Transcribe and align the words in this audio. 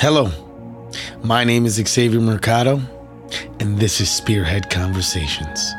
Hello, 0.00 0.30
my 1.22 1.44
name 1.44 1.66
is 1.66 1.74
Xavier 1.74 2.22
Mercado, 2.22 2.80
and 3.58 3.78
this 3.78 4.00
is 4.00 4.08
Spearhead 4.10 4.70
Conversations. 4.70 5.74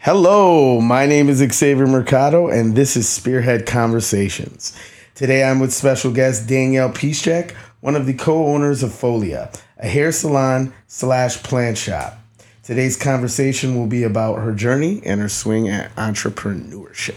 Hello, 0.00 0.82
my 0.82 1.06
name 1.06 1.30
is 1.30 1.38
Xavier 1.38 1.86
Mercado, 1.86 2.48
and 2.48 2.76
this 2.76 2.94
is 2.94 3.08
Spearhead 3.08 3.64
Conversations. 3.64 4.78
Today 5.14 5.44
I'm 5.44 5.60
with 5.60 5.72
special 5.72 6.12
guest 6.12 6.46
Danielle 6.46 6.92
Piszczek, 6.92 7.52
one 7.80 7.96
of 7.96 8.04
the 8.04 8.12
co 8.12 8.48
owners 8.48 8.82
of 8.82 8.90
Folia, 8.90 9.58
a 9.78 9.88
hair 9.88 10.12
salon 10.12 10.74
slash 10.86 11.42
plant 11.42 11.78
shop. 11.78 12.18
Today's 12.66 12.96
conversation 12.96 13.76
will 13.76 13.86
be 13.86 14.02
about 14.02 14.40
her 14.40 14.52
journey 14.52 15.00
and 15.04 15.20
her 15.20 15.28
swing 15.28 15.68
at 15.68 15.94
entrepreneurship. 15.94 17.14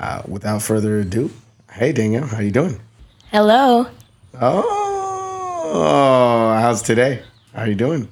Uh, 0.00 0.22
without 0.26 0.62
further 0.62 1.00
ado, 1.00 1.30
hey 1.72 1.92
Danielle, 1.92 2.26
how 2.28 2.40
you 2.40 2.50
doing? 2.50 2.80
Hello. 3.30 3.88
Oh, 4.40 5.78
how's 6.62 6.80
today? 6.80 7.22
How 7.54 7.64
you 7.64 7.74
doing? 7.74 8.08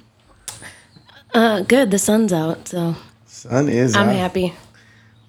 Uh, 1.33 1.61
good. 1.61 1.89
The 1.89 1.97
sun's 1.97 2.31
out, 2.31 2.67
so 2.67 2.95
Sun 3.25 3.67
is 3.69 3.95
I'm 3.95 4.09
out. 4.09 4.15
happy. 4.15 4.53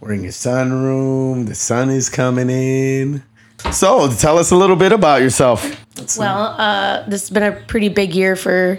We're 0.01 0.13
in 0.13 0.23
your 0.23 0.33
sunroom. 0.33 1.47
The 1.47 1.55
sun 1.55 1.89
is 1.89 2.11
coming 2.11 2.51
in. 2.51 3.23
So, 3.73 4.13
tell 4.13 4.37
us 4.37 4.51
a 4.51 4.57
little 4.57 4.77
bit 4.77 4.93
about 4.93 5.23
yourself. 5.23 5.75
Well, 6.19 6.49
uh, 6.59 7.05
this 7.09 7.23
has 7.23 7.31
been 7.31 7.45
a 7.45 7.53
pretty 7.53 7.89
big 7.89 8.15
year 8.15 8.37
for 8.37 8.79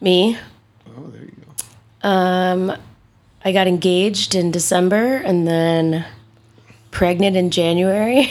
me. 0.00 0.36
Oh, 0.88 1.06
there 1.06 1.22
you 1.22 1.28
go. 1.28 1.34
Um, 2.02 2.72
I 3.44 3.52
got 3.52 3.66
engaged 3.66 4.34
in 4.34 4.50
December 4.50 5.16
and 5.16 5.46
then 5.46 6.04
pregnant 6.90 7.36
in 7.36 7.50
January, 7.50 8.30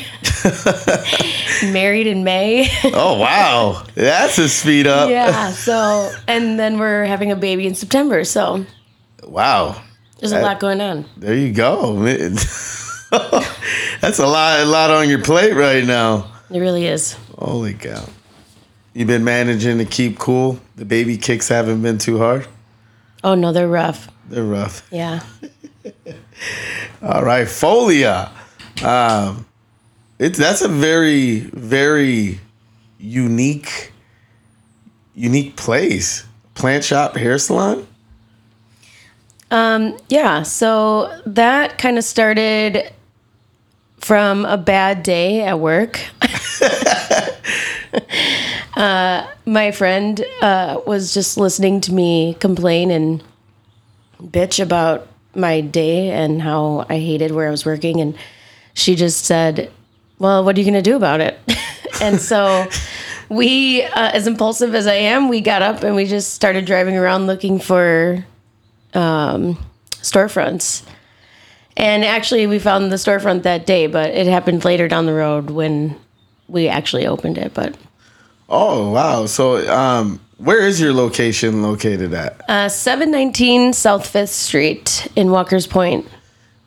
married 1.71 2.07
in 2.07 2.23
May. 2.23 2.67
Oh, 2.85 3.17
wow. 3.19 3.83
That's 3.95 4.37
a 4.37 4.49
speed 4.49 4.87
up. 4.87 5.09
yeah. 5.09 5.51
So, 5.51 6.11
and 6.27 6.59
then 6.59 6.79
we're 6.79 7.05
having 7.05 7.31
a 7.31 7.35
baby 7.35 7.67
in 7.67 7.75
September. 7.75 8.23
So 8.23 8.65
Wow. 9.23 9.81
there's 10.19 10.31
a 10.31 10.41
lot 10.41 10.59
going 10.59 10.81
on. 10.81 11.05
There 11.17 11.35
you 11.35 11.51
go. 11.53 11.93
That's 14.01 14.19
a 14.19 14.25
lot, 14.27 14.59
a 14.61 14.65
lot 14.65 14.91
on 14.91 15.09
your 15.09 15.21
plate 15.21 15.53
right 15.53 15.83
now. 15.85 16.31
It 16.49 16.59
really 16.59 16.85
is. 16.87 17.13
Holy 17.37 17.73
cow. 17.73 18.05
You've 18.93 19.07
been 19.07 19.23
managing 19.23 19.77
to 19.77 19.85
keep 19.85 20.17
cool. 20.17 20.59
The 20.75 20.85
baby 20.85 21.17
kicks 21.17 21.47
haven't 21.49 21.81
been 21.81 21.97
too 21.99 22.17
hard. 22.17 22.47
Oh 23.23 23.35
no, 23.35 23.51
they're 23.51 23.67
rough. 23.67 24.09
They're 24.29 24.43
rough. 24.43 24.87
Yeah. 24.91 25.21
All 27.01 27.23
right, 27.23 27.47
Folia. 27.47 28.29
Um, 28.83 29.45
it's 30.19 30.37
that's 30.37 30.61
a 30.61 30.67
very 30.67 31.39
very 31.39 32.39
unique 32.99 33.91
unique 35.15 35.55
place. 35.55 36.25
Plant 36.53 36.83
shop 36.83 37.15
hair 37.15 37.37
salon. 37.37 37.87
Um, 39.49 39.97
yeah, 40.09 40.43
so 40.43 41.21
that 41.25 41.77
kind 41.77 41.97
of 41.97 42.03
started 42.03 42.91
from 43.99 44.45
a 44.45 44.57
bad 44.57 45.03
day 45.03 45.41
at 45.43 45.59
work. 45.59 45.99
uh, 48.77 49.27
my 49.45 49.71
friend 49.71 50.23
uh, 50.41 50.79
was 50.85 51.11
just 51.11 51.35
listening 51.35 51.81
to 51.81 51.91
me 51.91 52.35
complain 52.39 52.91
and 52.91 53.23
bitch 54.21 54.61
about 54.61 55.07
my 55.33 55.61
day 55.61 56.11
and 56.11 56.41
how 56.41 56.85
I 56.87 56.99
hated 56.99 57.31
where 57.31 57.47
I 57.47 57.51
was 57.51 57.65
working. 57.65 57.99
And 58.01 58.15
she 58.75 58.95
just 58.95 59.25
said, 59.25 59.71
Well, 60.19 60.43
what 60.43 60.55
are 60.55 60.59
you 60.59 60.65
going 60.65 60.81
to 60.81 60.87
do 60.87 60.95
about 60.95 61.21
it? 61.21 61.39
and 62.01 62.21
so 62.21 62.67
we, 63.29 63.81
uh, 63.81 64.11
as 64.13 64.27
impulsive 64.27 64.75
as 64.75 64.85
I 64.85 64.93
am, 64.93 65.27
we 65.27 65.41
got 65.41 65.63
up 65.63 65.81
and 65.81 65.95
we 65.95 66.05
just 66.05 66.35
started 66.35 66.65
driving 66.65 66.95
around 66.95 67.25
looking 67.25 67.59
for 67.59 68.23
um, 68.93 69.57
storefronts. 69.89 70.83
And 71.75 72.05
actually, 72.05 72.45
we 72.45 72.59
found 72.59 72.91
the 72.91 72.95
storefront 72.95 73.41
that 73.43 73.65
day, 73.65 73.87
but 73.87 74.11
it 74.11 74.27
happened 74.27 74.65
later 74.65 74.87
down 74.87 75.07
the 75.07 75.13
road 75.13 75.49
when 75.49 75.95
we 76.47 76.67
actually 76.67 77.07
opened 77.07 77.39
it. 77.39 77.55
But 77.55 77.75
Oh 78.49 78.91
wow! 78.91 79.25
So 79.25 79.67
um, 79.73 80.19
where 80.37 80.65
is 80.65 80.79
your 80.79 80.93
location 80.93 81.61
located 81.61 82.13
at? 82.13 82.41
uh, 82.49 82.69
719 82.69 83.73
South 83.73 84.07
Fifth 84.07 84.29
Street 84.29 85.07
in 85.15 85.31
Walker's 85.31 85.67
Point. 85.67 86.07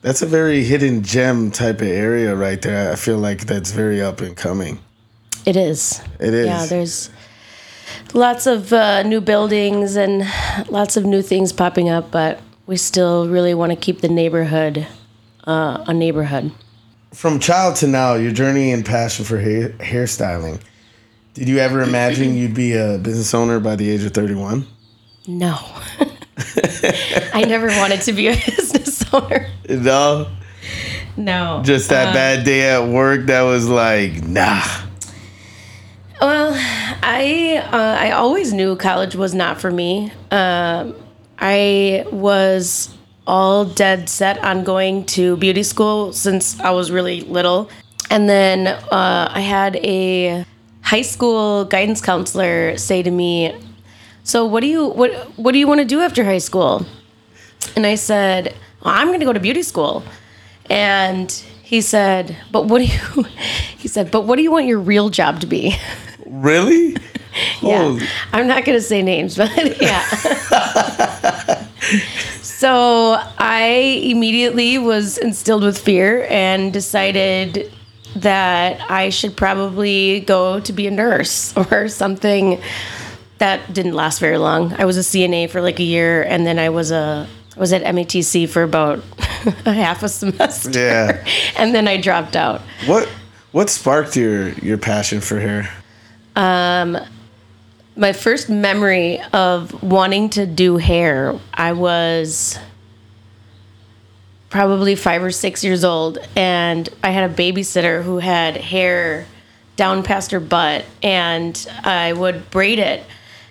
That's 0.02 0.22
a 0.22 0.26
very 0.26 0.64
hidden 0.64 1.02
gem 1.02 1.50
type 1.50 1.80
of 1.80 1.88
area 1.88 2.34
right 2.34 2.60
there. 2.60 2.90
I 2.92 2.96
feel 2.96 3.18
like 3.18 3.46
that's 3.46 3.70
very 3.70 4.00
up 4.00 4.20
and 4.20 4.36
coming. 4.36 4.78
It 5.44 5.56
is. 5.56 6.00
It 6.18 6.34
is. 6.34 6.46
Yeah, 6.46 6.66
there's 6.66 7.10
lots 8.14 8.46
of 8.46 8.72
uh, 8.72 9.02
new 9.02 9.20
buildings 9.20 9.96
and 9.96 10.26
lots 10.70 10.96
of 10.96 11.04
new 11.04 11.22
things 11.22 11.52
popping 11.52 11.88
up, 11.88 12.10
but 12.10 12.40
we 12.66 12.76
still 12.76 13.28
really 13.28 13.54
want 13.54 13.72
to 13.72 13.76
keep 13.76 14.00
the 14.00 14.08
neighborhood 14.08 14.86
uh, 15.46 15.84
a 15.86 15.94
neighborhood. 15.94 16.52
From 17.12 17.40
child 17.40 17.76
to 17.76 17.86
now, 17.86 18.14
your 18.14 18.32
journey 18.32 18.72
and 18.72 18.84
passion 18.84 19.24
for 19.24 19.38
hair, 19.38 19.70
hairstyling. 19.80 20.60
Did 21.34 21.48
you 21.48 21.58
ever 21.58 21.82
imagine 21.82 22.36
you'd 22.36 22.54
be 22.54 22.74
a 22.74 22.98
business 22.98 23.32
owner 23.34 23.60
by 23.60 23.76
the 23.76 23.88
age 23.88 24.02
of 24.04 24.12
31? 24.12 24.66
No. 25.26 25.56
I 27.32 27.44
never 27.46 27.66
wanted 27.68 28.00
to 28.02 28.12
be 28.12 28.28
a 28.28 28.34
business 28.56 29.04
owner. 29.12 29.46
No, 29.68 30.26
No. 31.16 31.62
just 31.64 31.88
that 31.90 32.12
bad 32.14 32.44
day 32.44 32.68
at 32.70 32.86
work 32.88 33.26
that 33.26 33.42
was 33.42 33.68
like, 33.68 34.22
nah. 34.24 34.62
Well, 36.20 36.52
I 37.02 37.62
uh, 37.72 37.96
I 37.98 38.10
always 38.10 38.52
knew 38.52 38.76
college 38.76 39.14
was 39.14 39.32
not 39.34 39.58
for 39.60 39.70
me. 39.70 40.12
Um, 40.30 40.94
I 41.38 42.04
was 42.12 42.94
all 43.26 43.64
dead 43.64 44.08
set 44.10 44.38
on 44.44 44.62
going 44.64 45.06
to 45.06 45.36
beauty 45.38 45.62
school 45.62 46.12
since 46.12 46.60
I 46.60 46.70
was 46.72 46.90
really 46.90 47.22
little, 47.22 47.70
and 48.10 48.28
then 48.28 48.66
uh, 48.66 49.30
I 49.32 49.40
had 49.40 49.76
a 49.76 50.44
high 50.90 51.02
school 51.02 51.64
guidance 51.66 52.00
counselor 52.00 52.76
say 52.76 53.00
to 53.02 53.10
me, 53.10 53.54
"So 54.24 54.44
what 54.44 54.60
do 54.60 54.66
you 54.66 54.88
what 54.88 55.12
what 55.38 55.52
do 55.52 55.58
you 55.58 55.68
want 55.68 55.80
to 55.80 55.86
do 55.86 56.00
after 56.00 56.24
high 56.24 56.42
school?" 56.50 56.84
And 57.76 57.86
I 57.86 57.94
said, 57.94 58.54
well, 58.82 58.94
"I'm 58.94 59.06
going 59.06 59.20
to 59.20 59.26
go 59.26 59.32
to 59.32 59.40
beauty 59.40 59.62
school," 59.62 60.02
and 60.68 61.30
he 61.62 61.80
said, 61.80 62.36
"But 62.50 62.66
what 62.66 62.78
do 62.82 62.86
you?" 62.86 63.24
He 63.78 63.88
said, 63.88 64.10
"But 64.10 64.22
what 64.26 64.36
do 64.36 64.42
you 64.42 64.50
want 64.50 64.66
your 64.66 64.80
real 64.80 65.08
job 65.10 65.40
to 65.40 65.46
be?" 65.46 65.76
Really? 66.30 66.96
Yeah. 67.60 67.82
Holy- 67.82 68.06
I'm 68.32 68.46
not 68.46 68.64
going 68.64 68.78
to 68.78 68.82
say 68.82 69.02
names, 69.02 69.36
but 69.42 69.50
yeah. 69.82 70.04
so 72.40 73.18
I 73.36 74.00
immediately 74.04 74.78
was 74.78 75.18
instilled 75.18 75.64
with 75.64 75.76
fear 75.76 76.26
and 76.30 76.72
decided 76.72 77.72
that 78.16 78.90
I 78.90 79.10
should 79.10 79.36
probably 79.36 80.20
go 80.20 80.60
to 80.60 80.72
be 80.72 80.86
a 80.86 80.90
nurse 80.90 81.56
or 81.70 81.88
something. 81.88 82.60
That 83.38 83.72
didn't 83.72 83.94
last 83.94 84.18
very 84.18 84.36
long. 84.36 84.74
I 84.74 84.84
was 84.84 84.98
a 84.98 85.00
CNA 85.00 85.50
for 85.50 85.62
like 85.62 85.80
a 85.80 85.84
year, 85.84 86.22
and 86.22 86.46
then 86.46 86.58
I 86.58 86.68
was 86.68 86.90
a 86.90 87.26
I 87.56 87.60
was 87.60 87.72
at 87.72 87.82
MATC 87.82 88.48
for 88.48 88.62
about 88.62 89.02
a 89.66 89.72
half 89.72 90.02
a 90.02 90.08
semester. 90.08 90.78
Yeah. 90.78 91.26
and 91.56 91.74
then 91.74 91.88
I 91.88 91.96
dropped 92.00 92.36
out. 92.36 92.60
What 92.86 93.08
what 93.52 93.70
sparked 93.70 94.16
your 94.16 94.50
your 94.54 94.78
passion 94.78 95.20
for 95.20 95.40
hair? 95.40 95.72
Um, 96.36 96.98
my 97.96 98.12
first 98.12 98.48
memory 98.48 99.20
of 99.32 99.82
wanting 99.82 100.30
to 100.30 100.46
do 100.46 100.76
hair, 100.76 101.38
I 101.52 101.72
was 101.72 102.58
probably 104.50 104.96
five 104.96 105.22
or 105.22 105.30
six 105.30 105.64
years 105.64 105.84
old, 105.84 106.18
and 106.36 106.88
I 107.02 107.10
had 107.10 107.30
a 107.30 107.34
babysitter 107.34 108.02
who 108.02 108.18
had 108.18 108.56
hair 108.56 109.26
down 109.76 110.02
past 110.02 110.32
her 110.32 110.40
butt, 110.40 110.84
and 111.02 111.66
I 111.84 112.12
would 112.12 112.50
braid 112.50 112.78
it 112.78 113.02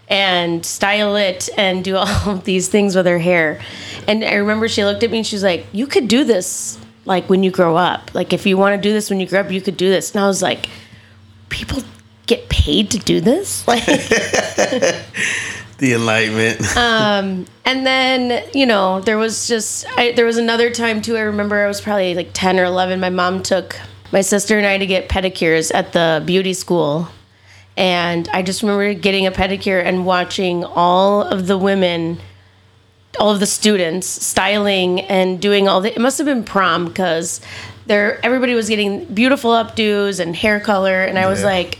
and 0.10 0.66
style 0.66 1.16
it 1.16 1.50
and 1.58 1.84
do 1.84 1.96
all 1.98 2.30
of 2.30 2.44
these 2.44 2.68
things 2.68 2.96
with 2.96 3.06
her 3.06 3.20
hair. 3.20 3.62
And 4.08 4.24
I 4.24 4.36
remember 4.36 4.68
she 4.68 4.84
looked 4.84 5.04
at 5.04 5.12
me 5.12 5.20
and 5.20 5.28
she 5.28 5.36
was 5.36 5.44
like, 5.44 5.66
You 5.72 5.88
could 5.88 6.08
do 6.08 6.24
this 6.24 6.78
like 7.06 7.30
when 7.30 7.44
you 7.44 7.52
grow 7.52 7.76
up. 7.78 8.14
Like 8.14 8.34
if 8.34 8.46
you 8.46 8.58
want 8.58 8.76
to 8.76 8.82
do 8.82 8.94
this 8.94 9.10
when 9.10 9.20
you 9.20 9.28
grow 9.28 9.42
up, 9.42 9.52
you 9.52 9.62
could 9.62 9.78
do 9.78 9.90
this. 9.90 10.14
And 10.14 10.24
I 10.24 10.28
was 10.28 10.42
like, 10.42 10.68
People 11.50 11.84
get 12.26 12.50
paid 12.50 12.92
to 12.92 13.00
do 13.00 13.22
this? 13.22 13.66
Like 13.68 13.86
The 15.80 15.94
enlightenment. 15.94 16.62
Um, 16.78 17.46
and 17.66 17.86
then, 17.86 18.44
you 18.54 18.66
know, 18.66 19.00
there 19.02 19.18
was 19.18 19.48
just, 19.48 19.86
I, 19.98 20.12
there 20.14 20.26
was 20.26 20.38
another 20.38 20.72
time 20.72 21.02
too. 21.02 21.16
I 21.18 21.22
remember 21.22 21.64
I 21.64 21.68
was 21.68 21.82
probably 21.82 22.16
like 22.16 22.30
10 22.34 22.60
or 22.60 22.64
11. 22.66 23.00
My 23.00 23.10
mom 23.10 23.44
took 23.44 23.80
my 24.12 24.22
sister 24.22 24.58
and 24.58 24.66
I 24.66 24.78
to 24.78 24.86
get 24.88 25.08
pedicures 25.10 25.72
at 25.74 25.94
the 25.94 26.24
beauty 26.26 26.54
school. 26.54 27.08
And 27.78 28.28
I 28.34 28.42
just 28.42 28.62
remember 28.64 28.94
getting 28.94 29.28
a 29.28 29.32
pedicure 29.32 29.84
and 29.84 30.06
watching 30.06 30.64
all 30.64 31.22
of 31.22 31.48
the 31.48 31.58
women 31.58 32.20
all 33.20 33.32
of 33.32 33.40
the 33.40 33.46
students 33.48 34.06
styling 34.08 35.02
and 35.02 35.42
doing 35.42 35.68
all 35.68 35.82
the. 35.82 35.94
It 35.94 36.00
must 36.00 36.18
have 36.20 36.26
been 36.26 36.44
prom 36.44 36.86
because 36.86 37.42
there 37.88 38.24
everybody 38.24 38.54
was 38.54 38.70
getting 38.70 39.06
beautiful 39.06 39.52
updos 39.52 40.20
and 40.20 40.36
hair 40.36 40.60
color, 40.60 41.02
and 41.04 41.18
I 41.18 41.28
was 41.28 41.40
Yeah. 41.42 41.48
like, 41.48 41.80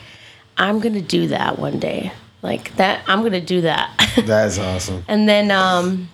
I'm 0.58 0.80
gonna 0.80 1.02
do 1.02 1.28
that 1.28 1.60
one 1.60 1.80
day. 1.80 2.12
Like 2.42 2.76
that, 2.78 3.04
I'm 3.08 3.22
gonna 3.22 3.42
do 3.42 3.62
that. 3.62 3.92
That's 4.26 4.58
awesome. 4.58 5.04
And 5.08 5.28
then, 5.28 5.52
um, 5.52 6.10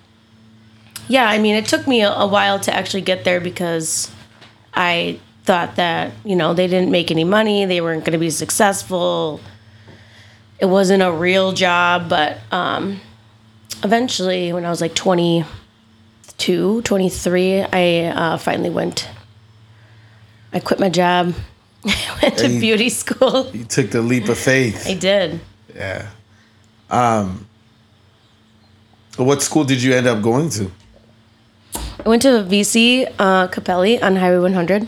yeah, 1.08 1.30
I 1.30 1.38
mean, 1.38 1.56
it 1.56 1.66
took 1.66 1.86
me 1.88 2.02
a, 2.02 2.12
a 2.12 2.26
while 2.28 2.60
to 2.62 2.74
actually 2.74 3.02
get 3.02 3.24
there 3.24 3.40
because 3.40 4.12
I 4.74 5.20
thought 5.44 5.76
that, 5.76 6.14
you 6.24 6.36
know, 6.36 6.54
they 6.56 6.66
didn't 6.68 6.90
make 6.90 7.12
any 7.12 7.24
money, 7.24 7.66
they 7.66 7.80
weren't 7.80 8.06
to 8.06 8.18
be 8.18 8.32
successful. 8.32 9.40
It 10.60 10.66
wasn't 10.66 11.04
a 11.04 11.12
real 11.12 11.52
job, 11.52 12.10
but 12.10 12.38
um, 12.52 13.00
eventually, 13.84 14.52
when 14.54 14.66
I 14.66 14.70
was 14.70 14.82
like 14.82 14.96
22, 14.96 16.82
23, 16.82 17.62
I 17.62 18.06
uh, 18.06 18.38
finally 18.38 18.70
went. 18.70 19.10
I 20.54 20.60
quit 20.60 20.80
my 20.80 20.90
job. 20.90 21.36
I 21.86 22.18
went 22.24 22.38
to 22.40 22.50
you- 22.50 22.60
beauty 22.60 22.90
school. 22.90 23.52
You 23.54 23.66
took 23.66 23.92
the 23.92 24.02
leap 24.02 24.28
of 24.30 24.38
faith. 24.40 24.88
I 24.88 24.94
did. 24.96 25.40
Yeah. 25.76 26.10
Um. 26.90 27.48
What 29.18 29.42
school 29.42 29.64
did 29.64 29.82
you 29.82 29.94
end 29.94 30.08
up 30.08 30.22
going 30.22 30.50
to? 30.52 30.72
I 32.06 32.10
went 32.10 32.22
to 32.24 32.44
Vici 32.44 33.06
uh, 33.06 33.48
Capelli 33.48 34.02
on 34.04 34.16
Highway 34.18 34.40
100. 34.40 34.88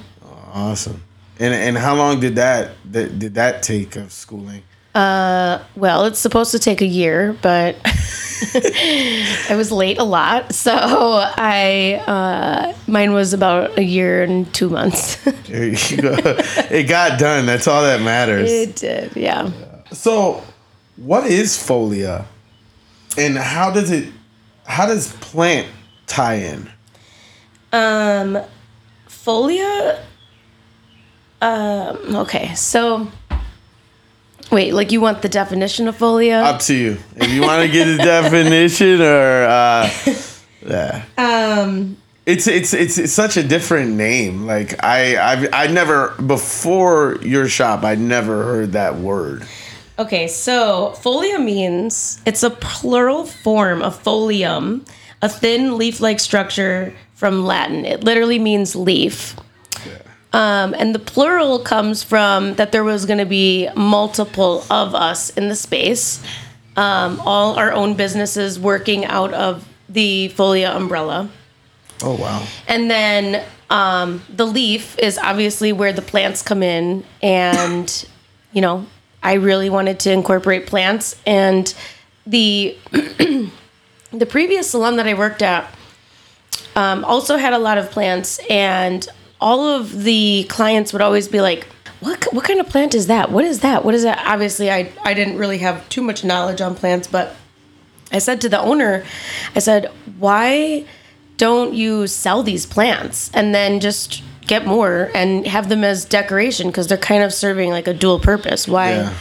Awesome. 0.53 1.03
And 1.39 1.53
and 1.53 1.77
how 1.77 1.95
long 1.95 2.19
did 2.19 2.35
that, 2.35 2.71
that 2.91 3.19
did 3.19 3.35
that 3.35 3.63
take 3.63 3.95
of 3.95 4.11
schooling? 4.11 4.63
Well, 5.77 6.05
it's 6.05 6.19
supposed 6.19 6.51
to 6.51 6.59
take 6.59 6.81
a 6.81 6.85
year, 6.85 7.37
but 7.41 7.75
I 7.85 9.53
was 9.55 9.71
late 9.71 9.99
a 9.99 10.03
lot, 10.03 10.53
so 10.55 10.73
I 10.73 12.01
uh, 12.07 12.73
mine 12.87 13.13
was 13.13 13.33
about 13.33 13.77
a 13.77 13.83
year 13.83 14.23
and 14.23 14.51
two 14.55 14.69
months. 14.69 15.15
There 15.47 15.65
you 15.65 16.01
go. 16.01 16.15
it 16.71 16.87
got 16.89 17.19
done. 17.19 17.45
That's 17.45 17.67
all 17.67 17.83
that 17.83 18.01
matters. 18.01 18.51
it 18.51 18.75
did, 18.75 19.15
yeah. 19.15 19.51
So, 19.91 20.43
what 20.97 21.25
is 21.25 21.55
folia, 21.57 22.25
and 23.17 23.37
how 23.37 23.71
does 23.71 23.91
it? 23.91 24.11
How 24.65 24.85
does 24.85 25.13
plant 25.13 25.67
tie 26.07 26.35
in? 26.35 26.69
Um, 27.71 28.39
folia. 29.07 29.99
Um, 31.41 32.15
okay, 32.15 32.53
so 32.55 33.07
wait, 34.51 34.73
like 34.73 34.91
you 34.91 34.99
want 35.01 35.21
the 35.21 35.29
definition 35.29 35.87
of 35.87 35.97
folia? 35.97 36.43
Up 36.43 36.59
to 36.61 36.73
you. 36.75 36.97
If 37.15 37.29
you 37.31 37.41
want 37.41 37.65
to 37.65 37.71
get 37.71 37.87
a 37.87 37.97
definition, 37.97 39.01
or 39.01 39.43
uh, 39.43 39.89
yeah. 40.65 41.05
um, 41.17 41.97
It's, 42.25 42.47
it's 42.47 42.73
it's 42.73 42.97
it's 42.97 43.13
such 43.13 43.37
a 43.37 43.43
different 43.43 43.91
name. 43.91 44.45
Like 44.47 44.83
I 44.83 45.17
I've 45.17 45.49
I 45.53 45.67
never 45.67 46.09
before 46.25 47.17
your 47.21 47.47
shop 47.47 47.83
I 47.83 47.95
never 47.95 48.43
heard 48.43 48.71
that 48.73 48.95
word. 48.97 49.45
Okay, 49.99 50.27
so 50.27 50.93
folia 50.97 51.43
means 51.43 52.21
it's 52.25 52.43
a 52.43 52.51
plural 52.51 53.25
form 53.25 53.81
of 53.81 54.01
folium, 54.03 54.87
a 55.23 55.29
thin 55.29 55.77
leaf 55.77 55.99
like 55.99 56.19
structure 56.19 56.93
from 57.15 57.45
Latin. 57.45 57.83
It 57.83 58.03
literally 58.03 58.37
means 58.37 58.75
leaf. 58.75 59.35
Um, 60.33 60.75
and 60.77 60.93
the 60.93 60.99
plural 60.99 61.59
comes 61.59 62.03
from 62.03 62.55
that 62.55 62.71
there 62.71 62.83
was 62.83 63.05
going 63.07 63.17
to 63.17 63.25
be 63.25 63.69
multiple 63.75 64.63
of 64.69 64.93
us 64.93 65.31
in 65.31 65.49
the 65.49 65.55
space, 65.55 66.21
um, 66.75 67.19
all 67.21 67.55
our 67.55 67.71
own 67.71 67.95
businesses 67.95 68.59
working 68.59 69.03
out 69.05 69.33
of 69.33 69.67
the 69.89 70.31
folia 70.35 70.75
umbrella. 70.75 71.29
Oh 72.03 72.15
wow. 72.15 72.45
And 72.67 72.91
then 72.91 73.43
um, 73.71 74.21
the 74.29 74.45
leaf 74.45 74.99
is 74.99 75.17
obviously 75.17 75.73
where 75.73 75.93
the 75.93 76.03
plants 76.03 76.43
come 76.43 76.61
in. 76.61 77.03
And, 77.23 78.05
you 78.51 78.61
know, 78.61 78.85
I 79.23 79.33
really 79.33 79.69
wanted 79.69 79.99
to 80.01 80.11
incorporate 80.11 80.67
plants. 80.67 81.19
And 81.25 81.73
the 82.25 82.77
the 84.11 84.25
previous 84.27 84.71
salon 84.71 84.97
that 84.97 85.07
I 85.07 85.13
worked 85.13 85.41
at 85.41 85.73
um, 86.75 87.03
also 87.05 87.37
had 87.37 87.53
a 87.53 87.59
lot 87.59 87.77
of 87.77 87.91
plants. 87.91 88.39
And 88.49 89.07
all 89.39 89.67
of 89.67 90.03
the 90.03 90.45
clients 90.49 90.93
would 90.93 91.01
always 91.01 91.27
be 91.27 91.41
like, 91.41 91.67
what, 91.99 92.27
what 92.31 92.43
kind 92.43 92.59
of 92.59 92.69
plant 92.69 92.93
is 92.93 93.07
that? 93.07 93.31
What 93.31 93.43
is 93.43 93.61
that? 93.61 93.83
What 93.83 93.95
is 93.95 94.03
that? 94.03 94.23
Obviously, 94.25 94.71
I, 94.71 94.91
I 95.03 95.13
didn't 95.13 95.37
really 95.37 95.57
have 95.59 95.87
too 95.89 96.01
much 96.01 96.23
knowledge 96.23 96.61
on 96.61 96.75
plants, 96.75 97.07
but 97.07 97.35
I 98.11 98.19
said 98.19 98.41
to 98.41 98.49
the 98.49 98.59
owner, 98.59 99.03
I 99.55 99.59
said, 99.59 99.91
why 100.19 100.85
don't 101.37 101.73
you 101.73 102.07
sell 102.07 102.43
these 102.43 102.65
plants 102.65 103.31
and 103.33 103.53
then 103.53 103.79
just 103.79 104.23
get 104.47 104.65
more 104.65 105.11
and 105.13 105.45
have 105.45 105.69
them 105.69 105.83
as 105.83 106.05
decoration 106.05 106.67
because 106.67 106.87
they're 106.87 106.97
kind 106.97 107.23
of 107.23 107.33
serving 107.33 107.69
like 107.69 107.87
a 107.87 107.93
dual 107.93 108.19
purpose? 108.19 108.67
Why? 108.67 108.91
Yeah. 108.91 109.13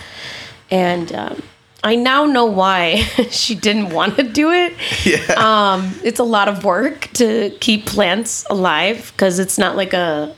And 0.71 1.13
um, 1.13 1.43
I 1.85 1.95
now 1.97 2.25
know 2.25 2.47
why 2.47 2.97
she 3.31 3.55
didn't 3.55 3.91
want 3.91 4.17
to 4.17 4.23
do 4.23 4.51
it. 4.51 4.73
Yeah. 5.05 5.19
Um, 5.37 5.95
it's 6.03 6.19
a 6.19 6.25
lot 6.25 6.49
of 6.49 6.65
work 6.65 7.09
to 7.15 7.51
keep 7.61 7.87
plants 7.87 8.45
alive 8.51 9.13
because 9.15 9.39
it's 9.39 9.57
not 9.59 9.77
like 9.77 9.93
a 9.93 10.35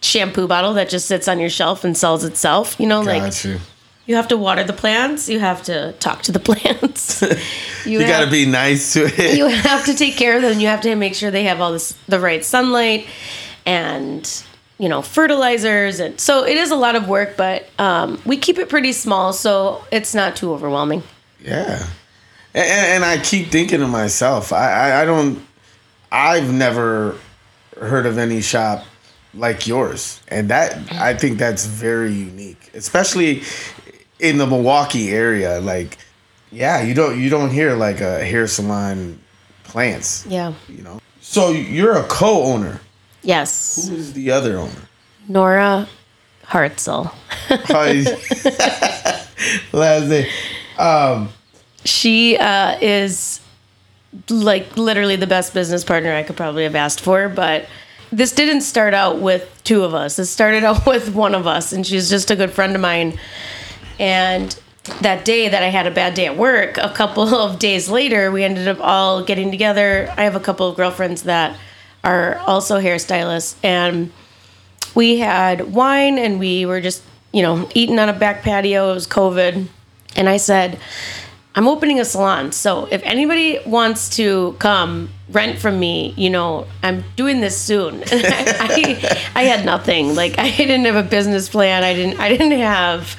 shampoo 0.00 0.46
bottle 0.46 0.74
that 0.74 0.88
just 0.88 1.06
sits 1.06 1.26
on 1.26 1.40
your 1.40 1.50
shelf 1.50 1.82
and 1.84 1.96
sells 1.96 2.24
itself. 2.24 2.78
You 2.78 2.86
know, 2.86 3.00
like 3.00 3.44
you. 3.44 3.58
you 4.06 4.14
have 4.14 4.28
to 4.28 4.36
water 4.36 4.62
the 4.62 4.72
plants, 4.72 5.28
you 5.28 5.40
have 5.40 5.62
to 5.64 5.92
talk 5.98 6.22
to 6.22 6.32
the 6.32 6.38
plants. 6.48 7.20
You 7.84 7.98
have- 8.00 8.08
got 8.08 8.24
to 8.24 8.30
be 8.30 8.46
nice 8.46 8.92
to 8.92 9.06
it. 9.06 9.36
you 9.36 9.46
have 9.48 9.84
to 9.86 9.94
take 9.94 10.16
care 10.16 10.36
of 10.36 10.42
them. 10.42 10.60
You 10.60 10.68
have 10.68 10.82
to 10.82 10.94
make 10.94 11.14
sure 11.16 11.32
they 11.32 11.44
have 11.44 11.60
all 11.60 11.72
this 11.72 11.94
the 12.06 12.20
right 12.20 12.44
sunlight 12.44 13.06
and 13.70 14.44
you 14.78 14.88
know 14.88 15.00
fertilizers 15.02 16.00
and 16.00 16.18
so 16.18 16.44
it 16.44 16.56
is 16.56 16.70
a 16.70 16.76
lot 16.76 16.96
of 16.96 17.08
work 17.08 17.36
but 17.36 17.68
um, 17.78 18.20
we 18.26 18.36
keep 18.36 18.58
it 18.58 18.68
pretty 18.68 18.92
small 18.92 19.32
so 19.32 19.84
it's 19.92 20.14
not 20.14 20.34
too 20.34 20.52
overwhelming 20.52 21.02
Yeah. 21.44 21.86
And, 22.52 22.68
and 22.94 23.04
I 23.04 23.18
keep 23.18 23.48
thinking 23.48 23.78
to 23.80 23.86
myself, 23.86 24.52
I, 24.52 24.72
I, 24.72 25.02
I 25.02 25.04
don't, 25.04 25.38
I've 26.10 26.52
never 26.52 27.16
heard 27.78 28.06
of 28.06 28.18
any 28.18 28.40
shop 28.40 28.84
like 29.34 29.66
yours. 29.66 30.20
And 30.28 30.50
that, 30.50 30.92
I 30.92 31.14
think 31.14 31.38
that's 31.38 31.64
very 31.66 32.12
unique, 32.12 32.70
especially 32.74 33.42
in 34.18 34.38
the 34.38 34.46
Milwaukee 34.46 35.10
area. 35.10 35.60
Like, 35.60 35.98
yeah, 36.50 36.82
you 36.82 36.94
don't, 36.94 37.20
you 37.20 37.30
don't 37.30 37.50
hear 37.50 37.74
like 37.76 38.00
a 38.00 38.24
hair 38.24 38.46
salon 38.48 39.20
plants, 39.62 40.26
yeah 40.26 40.52
you 40.68 40.82
know? 40.82 41.00
So 41.20 41.50
you're 41.52 41.96
a 41.96 42.04
co-owner. 42.08 42.80
Yes. 43.22 43.88
Who's 43.88 44.12
the 44.12 44.30
other 44.30 44.58
owner? 44.58 44.88
nora 45.28 45.88
hartzell. 46.44 47.12
Last 49.72 50.08
name. 50.08 50.26
Um, 50.78 51.28
she 51.84 52.36
uh, 52.36 52.78
is 52.80 53.40
like 54.28 54.76
literally 54.76 55.16
the 55.16 55.26
best 55.26 55.54
business 55.54 55.84
partner 55.84 56.12
i 56.12 56.24
could 56.24 56.36
probably 56.36 56.64
have 56.64 56.74
asked 56.74 57.00
for 57.00 57.28
but 57.28 57.68
this 58.12 58.32
didn't 58.32 58.62
start 58.62 58.92
out 58.92 59.20
with 59.20 59.60
two 59.64 59.84
of 59.84 59.94
us. 59.94 60.18
It 60.18 60.26
started 60.26 60.64
out 60.64 60.86
with 60.86 61.14
one 61.14 61.34
of 61.34 61.46
us 61.46 61.72
and 61.72 61.86
she's 61.86 62.10
just 62.10 62.30
a 62.30 62.36
good 62.36 62.50
friend 62.50 62.74
of 62.74 62.80
mine. 62.80 63.18
And 63.98 64.58
that 65.02 65.26
day 65.26 65.46
that 65.46 65.62
i 65.62 65.66
had 65.66 65.86
a 65.86 65.90
bad 65.90 66.14
day 66.14 66.24
at 66.24 66.36
work 66.36 66.78
a 66.78 66.88
couple 66.88 67.34
of 67.34 67.58
days 67.58 67.90
later 67.90 68.32
we 68.32 68.42
ended 68.42 68.66
up 68.66 68.78
all 68.80 69.22
getting 69.22 69.50
together. 69.50 70.12
I 70.16 70.24
have 70.24 70.34
a 70.34 70.40
couple 70.40 70.68
of 70.68 70.76
girlfriends 70.76 71.22
that 71.24 71.56
are 72.02 72.38
also 72.46 72.80
hairstylists. 72.80 73.56
And 73.62 74.12
we 74.94 75.18
had 75.18 75.72
wine 75.72 76.18
and 76.18 76.38
we 76.38 76.66
were 76.66 76.80
just 76.80 77.02
you 77.32 77.42
know 77.42 77.68
eating 77.74 77.98
on 77.98 78.08
a 78.08 78.12
back 78.12 78.42
patio. 78.42 78.90
It 78.90 78.94
was 78.94 79.06
covid. 79.06 79.66
And 80.16 80.28
i 80.28 80.36
said 80.36 80.78
i'm 81.54 81.68
opening 81.68 82.00
a 82.00 82.04
salon 82.04 82.52
so 82.52 82.86
if 82.90 83.00
anybody 83.04 83.58
wants 83.66 84.08
to 84.16 84.54
come 84.58 85.08
rent 85.30 85.58
from 85.58 85.80
me 85.80 86.14
you 86.16 86.30
know 86.30 86.66
i'm 86.82 87.04
doing 87.16 87.40
this 87.40 87.56
soon. 87.56 88.02
I, 88.06 89.30
I 89.34 89.42
had 89.44 89.64
nothing. 89.64 90.14
Like 90.14 90.38
i 90.38 90.50
didn't 90.50 90.84
have 90.84 90.96
a 90.96 91.08
business 91.08 91.48
plan. 91.48 91.84
I 91.84 91.94
didn't 91.94 92.18
i 92.20 92.28
didn't 92.28 92.58
have 92.58 93.16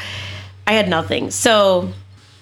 i 0.67 0.73
had 0.73 0.89
nothing. 0.89 1.31
So 1.31 1.93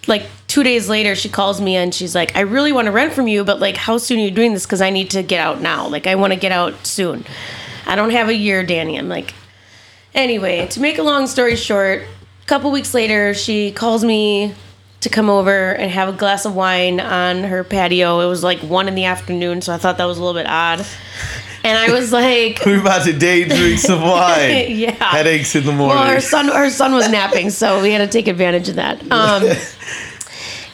like 0.08 0.24
two 0.50 0.63
days 0.63 0.89
later 0.89 1.15
she 1.15 1.29
calls 1.29 1.62
me 1.62 1.75
and 1.75 1.94
she's 1.94 2.15
like 2.15 2.36
i 2.36 2.41
really 2.41 2.72
want 2.74 2.88
to 2.88 2.91
rent 2.91 3.13
from 3.13 3.27
you 3.27 3.44
but 3.46 3.60
like 3.60 3.77
how 3.77 3.98
soon 3.98 4.20
are 4.20 4.24
you 4.24 4.32
doing 4.32 4.51
this? 4.51 4.65
Because 4.65 4.82
i 4.82 4.89
need 4.89 5.10
to 5.12 5.24
get 5.24 5.39
out 5.39 5.62
now. 5.62 5.88
Like 5.88 6.08
i 6.08 6.15
want 6.15 6.34
to 6.34 6.39
get 6.39 6.51
out 6.51 6.86
soon. 6.86 7.24
I 7.86 7.96
don't 7.96 8.10
have 8.10 8.27
a 8.27 8.36
year 8.36 8.65
danny. 8.65 8.98
I'm 8.98 9.08
like 9.08 9.34
anyway 10.13 10.68
to 10.68 10.82
make 10.82 10.98
a 10.98 11.03
long 11.03 11.27
story 11.27 11.56
short 11.56 12.01
a 12.01 12.46
couple 12.48 12.72
weeks 12.72 12.96
later 12.96 13.34
she 13.36 13.72
calls 13.72 14.03
me 14.03 14.53
to 15.01 15.08
come 15.10 15.29
over 15.29 15.72
and 15.72 15.89
have 15.91 16.10
a 16.10 16.18
glass 16.18 16.46
of 16.46 16.56
wine 16.56 17.00
on 17.00 17.44
her 17.44 17.63
patio. 17.63 18.20
It 18.20 18.27
was 18.27 18.44
like 18.44 18.60
one 18.60 18.88
in 18.88 18.96
the 18.96 19.06
afternoon 19.06 19.62
so 19.62 19.72
i 19.72 19.77
thought 19.77 19.98
that 20.00 20.06
was 20.06 20.18
a 20.18 20.24
little 20.24 20.38
bit 20.39 20.48
odd. 20.50 20.84
And 21.63 21.77
i 21.77 21.91
was 21.94 22.12
like 22.12 22.62
we're 22.65 22.82
about 22.82 23.06
to 23.06 23.13
day 23.13 23.44
drink 23.46 23.77
some 23.77 24.01
wine. 24.01 24.65
yeah. 24.75 24.91
Headaches 24.94 25.56
in 25.56 25.63
the 25.63 25.72
morning. 25.74 25.98
well, 25.98 26.12
our 26.12 26.22
son, 26.22 26.50
our 26.50 26.72
son 26.72 26.94
was 26.94 27.08
napping, 27.10 27.51
so 27.51 27.84
we 27.84 27.91
had 27.91 28.00
to 28.00 28.08
take 28.08 28.27
advantage 28.27 28.68
of 28.70 28.75
that. 28.77 29.00
Um, 29.12 29.44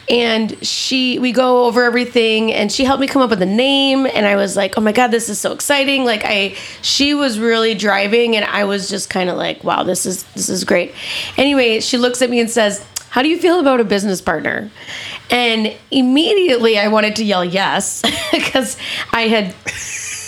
and 0.08 0.56
she 0.64 1.18
we 1.18 1.32
go 1.32 1.64
over 1.64 1.82
everything 1.84 2.52
and 2.52 2.70
she 2.70 2.84
helped 2.84 3.00
me 3.00 3.06
come 3.06 3.22
up 3.22 3.30
with 3.30 3.42
a 3.42 3.46
name 3.46 4.06
and 4.06 4.26
I 4.26 4.36
was 4.36 4.56
like, 4.56 4.78
"Oh 4.78 4.80
my 4.80 4.92
god, 4.92 5.08
this 5.08 5.28
is 5.28 5.38
so 5.38 5.52
exciting." 5.52 6.04
Like 6.04 6.22
I 6.24 6.54
she 6.82 7.14
was 7.14 7.38
really 7.38 7.74
driving 7.74 8.36
and 8.36 8.44
I 8.44 8.64
was 8.64 8.88
just 8.88 9.10
kind 9.10 9.28
of 9.28 9.36
like, 9.36 9.64
"Wow, 9.64 9.82
this 9.82 10.06
is 10.06 10.22
this 10.34 10.48
is 10.48 10.64
great." 10.64 10.94
Anyway, 11.36 11.80
she 11.80 11.98
looks 11.98 12.22
at 12.22 12.30
me 12.30 12.40
and 12.40 12.50
says, 12.50 12.84
"How 13.10 13.22
do 13.22 13.28
you 13.28 13.38
feel 13.38 13.58
about 13.58 13.80
a 13.80 13.84
business 13.84 14.20
partner?" 14.20 14.70
And 15.30 15.74
immediately 15.90 16.78
I 16.78 16.88
wanted 16.88 17.16
to 17.16 17.24
yell 17.24 17.44
yes 17.44 18.02
because 18.32 18.76
I 19.12 19.22
had 19.22 19.54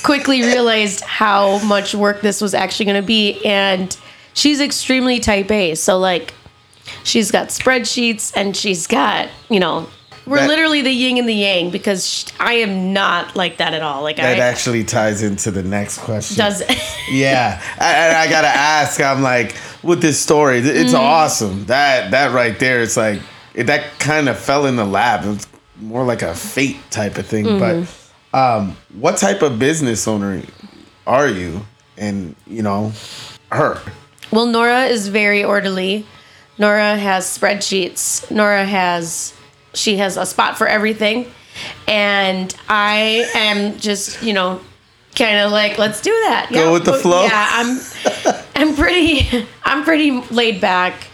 quickly 0.02 0.42
realized 0.42 1.02
how 1.02 1.58
much 1.64 1.94
work 1.94 2.20
this 2.20 2.40
was 2.40 2.54
actually 2.54 2.86
going 2.86 3.00
to 3.00 3.06
be 3.06 3.44
and 3.44 3.96
she's 4.38 4.60
extremely 4.60 5.20
type 5.20 5.50
A. 5.50 5.74
So 5.74 5.98
like 5.98 6.32
she's 7.08 7.30
got 7.30 7.48
spreadsheets 7.48 8.32
and 8.36 8.56
she's 8.56 8.86
got, 8.86 9.28
you 9.48 9.58
know, 9.60 9.88
we're 10.26 10.36
That- 10.38 10.48
literally 10.48 10.82
the 10.82 10.90
yin 10.92 11.16
and 11.16 11.26
the 11.28 11.32
yang 11.34 11.70
because 11.70 12.06
sh- 12.06 12.24
I 12.38 12.54
am 12.54 12.92
not 12.92 13.34
like 13.34 13.56
that 13.56 13.72
at 13.72 13.80
all. 13.82 14.02
Like 14.02 14.16
That 14.16 14.36
I 14.38 14.40
actually 14.40 14.84
ties 14.84 15.22
into 15.22 15.50
the 15.50 15.62
next 15.62 15.98
question. 15.98 16.36
does 16.36 16.60
it? 16.68 16.78
yeah, 17.10 17.62
I, 17.80 17.92
and 17.92 18.16
I 18.16 18.28
gotta 18.28 18.48
ask. 18.48 19.00
I'm 19.00 19.22
like, 19.22 19.54
with 19.82 20.02
this 20.02 20.20
story, 20.20 20.58
it's 20.58 20.92
Mm-hmm. 20.92 20.96
awesome. 20.96 21.64
That 21.66 22.10
that 22.10 22.32
right 22.32 22.58
there, 22.58 22.82
it's 22.82 22.96
like 22.98 23.22
it, 23.54 23.64
that 23.68 23.98
kind 23.98 24.28
of 24.28 24.38
fell 24.38 24.66
in 24.66 24.76
the 24.76 24.84
lap. 24.84 25.22
It's 25.24 25.46
more 25.80 26.04
like 26.04 26.20
a 26.22 26.34
fate 26.34 26.76
type 26.90 27.16
of 27.16 27.26
thing. 27.26 27.46
Mm-hmm. 27.46 27.86
But 28.32 28.38
um, 28.38 28.76
what 28.98 29.16
type 29.16 29.40
of 29.40 29.58
business 29.58 30.06
owner 30.06 30.42
are 31.06 31.28
you? 31.28 31.64
And 31.96 32.36
you 32.46 32.62
know, 32.62 32.92
her. 33.50 33.80
Well, 34.30 34.44
Nora 34.46 34.84
is 34.84 35.08
very 35.08 35.42
orderly. 35.42 36.04
Nora 36.58 36.96
has 36.96 37.24
spreadsheets. 37.26 38.30
Nora 38.30 38.64
has 38.64 39.32
she 39.74 39.96
has 39.98 40.16
a 40.16 40.26
spot 40.26 40.58
for 40.58 40.66
everything. 40.66 41.30
And 41.86 42.54
I 42.68 43.28
am 43.34 43.78
just, 43.78 44.22
you 44.22 44.32
know, 44.32 44.60
kind 45.16 45.38
of 45.38 45.50
like, 45.52 45.78
let's 45.78 46.00
do 46.00 46.10
that. 46.10 46.48
Go 46.52 46.72
with 46.72 46.84
the 46.84 46.94
flow. 46.94 47.24
Yeah, 47.24 47.48
I'm 47.50 47.80
I'm 48.54 48.74
pretty 48.76 49.46
I'm 49.64 49.84
pretty 49.84 50.10
laid 50.30 50.60
back. 50.60 51.08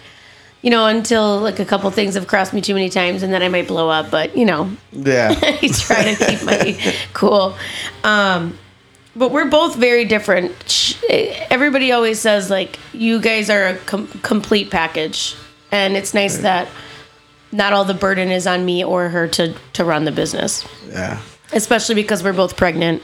You 0.63 0.71
know, 0.71 0.87
until 0.87 1.41
like 1.41 1.59
a 1.61 1.65
couple 1.67 1.91
things 1.91 2.15
have 2.15 2.27
crossed 2.27 2.55
me 2.55 2.63
too 2.63 2.73
many 2.73 2.89
times 2.89 3.23
and 3.23 3.31
then 3.31 3.43
I 3.43 3.49
might 3.49 3.69
blow 3.69 3.91
up, 3.91 4.11
but 4.11 4.35
you 4.35 4.47
know, 4.47 4.71
Yeah. 4.93 5.35
I 5.43 5.69
try 5.71 6.15
to 6.15 6.27
keep 6.27 6.43
my 6.43 6.95
cool. 7.13 7.55
Um, 8.03 8.59
but 9.17 9.31
we're 9.31 9.49
both 9.49 9.77
very 9.77 10.05
different. 10.05 10.99
Everybody 11.09 11.93
always 11.93 12.21
says 12.21 12.51
like 12.51 12.79
you 12.93 13.21
guys 13.21 13.51
are 13.51 13.69
a 13.69 13.77
com- 13.79 14.09
complete 14.23 14.71
package, 14.71 15.37
and 15.71 15.97
it's 15.97 16.15
nice 16.15 16.39
that 16.39 16.69
not 17.53 17.73
all 17.73 17.85
the 17.85 17.95
burden 17.95 18.31
is 18.31 18.47
on 18.47 18.65
me 18.65 18.85
or 18.85 19.09
her 19.09 19.29
to 19.29 19.55
to 19.75 19.85
run 19.85 20.05
the 20.05 20.13
business, 20.13 20.67
yeah. 20.89 21.21
especially 21.53 21.95
because 21.95 22.23
we're 22.23 22.33
both 22.33 22.57
pregnant 22.57 23.03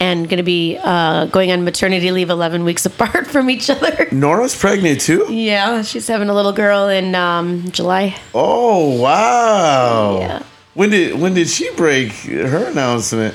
and 0.00 0.28
going 0.28 0.38
to 0.38 0.42
be 0.42 0.78
uh, 0.82 1.26
going 1.26 1.52
on 1.52 1.64
maternity 1.64 2.10
leave 2.10 2.28
11 2.28 2.64
weeks 2.64 2.84
apart 2.90 3.26
from 3.26 3.48
each 3.48 3.70
other. 3.70 4.08
Nora's 4.10 4.56
pregnant 4.58 5.00
too. 5.00 5.32
Yeah, 5.32 5.82
she's 5.82 6.08
having 6.08 6.28
a 6.28 6.34
little 6.34 6.52
girl 6.52 6.88
in 6.88 7.14
um, 7.14 7.70
July. 7.70 8.16
Oh 8.34 9.00
wow. 9.00 10.18
Yeah. 10.18 10.42
When 10.74 10.90
did 10.90 11.20
when 11.20 11.34
did 11.34 11.48
she 11.48 11.70
break 11.76 12.12
her 12.12 12.66
announcement? 12.70 13.34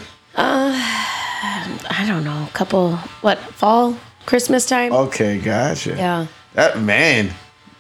I 1.90 2.06
don't 2.08 2.24
know, 2.24 2.46
a 2.48 2.52
couple 2.54 2.96
what 3.22 3.40
fall, 3.40 3.98
Christmas 4.26 4.66
time. 4.66 4.94
Okay, 4.94 5.40
gotcha. 5.40 5.96
Yeah. 5.96 6.28
That 6.54 6.80
man, 6.82 7.32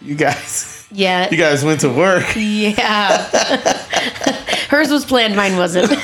you 0.01 0.15
guys, 0.15 0.87
Yeah. 0.91 1.29
you 1.29 1.37
guys 1.37 1.63
went 1.63 1.81
to 1.81 1.89
work. 1.89 2.25
Yeah. 2.35 3.17
Hers 4.69 4.89
was 4.91 5.03
planned, 5.05 5.35
mine 5.35 5.57
wasn't. 5.57 5.91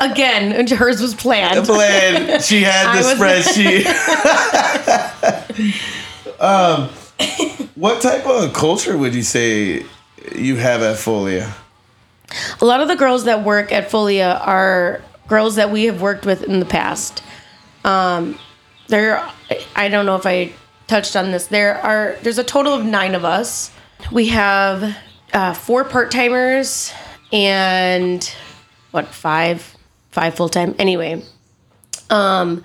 Again, 0.00 0.66
hers 0.68 1.00
was 1.00 1.14
planned. 1.14 1.66
Plan. 1.66 2.40
She 2.40 2.62
had 2.62 2.96
the 2.96 3.02
spreadsheet. 3.14 3.86
um, 6.40 6.88
what 7.74 8.00
type 8.02 8.26
of 8.26 8.52
culture 8.52 8.96
would 8.96 9.14
you 9.14 9.22
say 9.22 9.84
you 10.34 10.56
have 10.56 10.82
at 10.82 10.96
Folia? 10.96 11.52
A 12.60 12.64
lot 12.64 12.80
of 12.80 12.88
the 12.88 12.96
girls 12.96 13.24
that 13.24 13.44
work 13.44 13.72
at 13.72 13.90
Folia 13.90 14.40
are 14.46 15.02
girls 15.28 15.56
that 15.56 15.70
we 15.70 15.84
have 15.84 16.00
worked 16.00 16.26
with 16.26 16.42
in 16.42 16.60
the 16.60 16.66
past. 16.66 17.22
Um, 17.84 18.38
there, 18.88 19.24
I 19.74 19.88
don't 19.88 20.06
know 20.06 20.16
if 20.16 20.26
I 20.26 20.52
touched 20.86 21.16
on 21.16 21.30
this. 21.30 21.46
There 21.46 21.76
are 21.78 22.16
there's 22.22 22.38
a 22.38 22.44
total 22.44 22.74
of 22.74 22.84
nine 22.84 23.14
of 23.14 23.24
us. 23.24 23.70
We 24.12 24.28
have 24.28 24.96
uh, 25.32 25.54
four 25.54 25.84
part 25.84 26.10
timers 26.10 26.92
and 27.32 28.24
what 28.90 29.08
five 29.08 29.76
five 30.10 30.34
full 30.34 30.48
time. 30.48 30.74
Anyway, 30.78 31.22
um, 32.10 32.64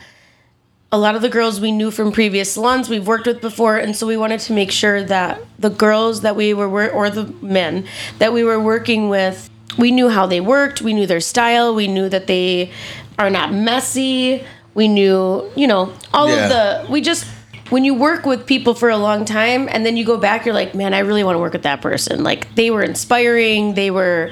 a 0.91 0.98
lot 0.98 1.15
of 1.15 1.22
the 1.22 1.30
girls 1.30 1.60
we 1.60 1.72
knew 1.72 1.89
from 1.89 2.12
previous 2.12 2.53
salons 2.53 2.89
we've 2.89 3.08
worked 3.08 3.25
with 3.25 3.41
before, 3.41 3.77
and 3.77 3.96
so 3.96 4.06
we 4.06 4.18
wanted 4.18 4.39
to 4.41 4.53
make 4.53 4.72
sure 4.72 5.03
that 5.03 5.41
the 5.58 5.70
girls 5.70 6.22
that 6.22 6.36
we 6.36 6.53
were 6.53 6.89
or 6.89 7.10
the 7.10 7.25
men 7.41 7.86
that 8.20 8.34
we 8.34 8.44
were 8.44 8.60
working 8.60 9.08
with, 9.10 9.50
we 9.78 9.92
knew 9.92 10.10
how 10.10 10.25
they 10.25 10.42
worked, 10.42 10.82
we 10.82 10.94
knew 10.94 11.06
their 11.08 11.20
style, 11.22 11.74
we 11.75 11.88
knew 11.88 12.10
that 12.10 12.28
they 12.28 12.72
are 13.18 13.30
not 13.30 13.54
messy, 13.54 14.44
we 14.74 14.88
knew, 14.88 15.50
you 15.56 15.68
know, 15.68 15.94
all 16.13 16.28
Yeah. 16.30 16.44
of 16.44 16.50
the 16.50 16.92
we 16.92 17.01
just 17.01 17.25
when 17.70 17.86
you 17.86 17.94
work 17.94 18.25
with 18.25 18.46
people 18.46 18.74
for 18.74 18.90
a 18.90 18.98
long 18.98 19.24
time 19.24 19.70
and 19.72 19.86
then 19.86 19.96
you 19.96 20.04
go 20.04 20.18
back 20.18 20.46
you're 20.46 20.54
like 20.54 20.75
man 20.75 20.94
i 20.94 21.00
really 21.00 21.24
want 21.24 21.36
to 21.36 21.40
work 21.40 21.54
with 21.54 21.63
that 21.63 21.82
person 21.82 22.22
like 22.22 22.54
they 22.56 22.70
were 22.70 22.84
inspiring 22.84 23.75
they 23.75 23.90
were 23.90 24.30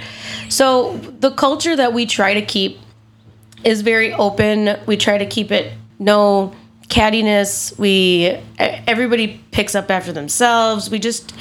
so 0.49 0.97
the 1.21 1.31
culture 1.31 1.73
that 1.73 1.93
we 1.93 2.05
try 2.05 2.33
to 2.33 2.41
keep 2.41 2.79
is 3.63 3.81
very 3.81 4.13
open. 4.13 4.77
We 4.85 4.95
try 4.97 5.17
to 5.17 5.25
keep 5.25 5.51
it 5.51 5.73
no 5.99 6.53
cattiness. 6.89 7.77
We 7.77 8.37
everybody 8.59 9.41
picks 9.51 9.75
up 9.75 9.91
after 9.91 10.11
themselves. 10.13 10.89
We 10.89 10.97
just 10.99 11.33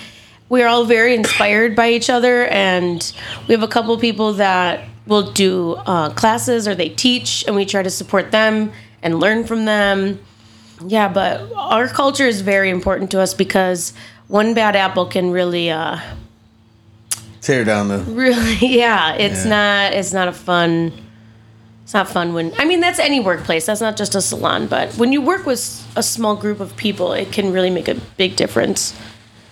we're 0.48 0.66
all 0.66 0.84
very 0.84 1.14
inspired 1.14 1.76
by 1.76 1.90
each 1.90 2.08
other, 2.10 2.46
and 2.46 3.12
we 3.46 3.52
have 3.54 3.62
a 3.62 3.68
couple 3.68 3.96
people 3.98 4.32
that 4.34 4.88
will 5.06 5.30
do 5.32 5.74
uh, 5.86 6.10
classes 6.10 6.66
or 6.68 6.74
they 6.74 6.88
teach, 6.88 7.44
and 7.46 7.54
we 7.56 7.64
try 7.64 7.82
to 7.82 7.90
support 7.90 8.30
them 8.30 8.72
and 9.02 9.20
learn 9.20 9.44
from 9.44 9.64
them. 9.64 10.18
Yeah, 10.86 11.08
but 11.08 11.50
our 11.56 11.88
culture 11.88 12.26
is 12.26 12.40
very 12.40 12.70
important 12.70 13.10
to 13.12 13.20
us 13.20 13.34
because 13.34 13.92
one 14.28 14.54
bad 14.54 14.76
apple 14.76 15.06
can 15.06 15.30
really 15.30 15.70
uh, 15.70 15.98
Tear 17.40 17.64
down 17.64 17.88
the. 17.88 17.98
really 18.08 18.56
yeah 18.60 19.14
it's 19.14 19.44
Yeah. 19.44 19.50
not 19.50 19.92
it's 19.94 20.12
not 20.12 20.28
a 20.28 20.32
fun 20.32 20.92
it's 21.84 21.94
not 21.94 22.08
fun 22.08 22.34
when 22.34 22.52
i 22.58 22.64
mean 22.66 22.80
that's 22.80 22.98
any 22.98 23.20
workplace 23.20 23.64
that's 23.66 23.80
not 23.80 23.96
just 23.96 24.14
a 24.14 24.20
salon 24.20 24.66
but 24.66 24.92
when 24.98 25.12
you 25.12 25.22
work 25.22 25.46
with 25.46 25.86
a 25.96 26.02
small 26.02 26.36
group 26.36 26.60
of 26.60 26.76
people 26.76 27.12
it 27.12 27.32
can 27.32 27.52
really 27.52 27.70
make 27.70 27.88
a 27.88 27.94
big 28.18 28.36
difference 28.36 28.92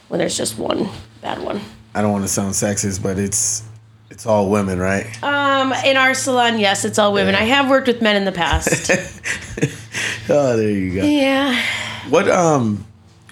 when 0.08 0.18
there's 0.18 0.36
just 0.36 0.58
one 0.58 0.88
bad 1.22 1.42
one 1.42 1.60
I 1.94 2.02
don't 2.02 2.12
want 2.12 2.24
to 2.24 2.28
sound 2.28 2.52
sexist, 2.52 3.02
but 3.02 3.18
it's 3.18 3.62
it's 4.10 4.26
all 4.26 4.48
women, 4.50 4.78
right? 4.78 5.06
um 5.22 5.72
in 5.84 5.96
our 5.96 6.14
salon 6.14 6.58
yes 6.58 6.84
it's 6.84 6.98
all 6.98 7.12
women 7.12 7.34
Yeah. 7.34 7.40
i 7.40 7.44
have 7.44 7.68
worked 7.68 7.86
with 7.88 8.00
men 8.02 8.16
in 8.16 8.24
the 8.24 8.32
past 8.32 8.90
Oh, 10.28 10.56
there 10.56 10.70
you 10.70 10.94
go. 11.00 11.04
yeah 11.06 11.60
What 12.10 12.28
um, 12.28 12.84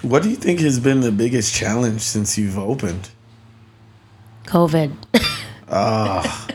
what 0.02 0.22
do 0.22 0.30
you 0.30 0.36
think 0.36 0.60
has 0.60 0.78
been 0.80 1.00
the 1.00 1.12
biggest 1.12 1.54
challenge 1.54 2.00
since 2.02 2.36
you've 2.38 2.58
opened? 2.58 3.10
covid 4.46 4.92
Ah. 5.68 6.46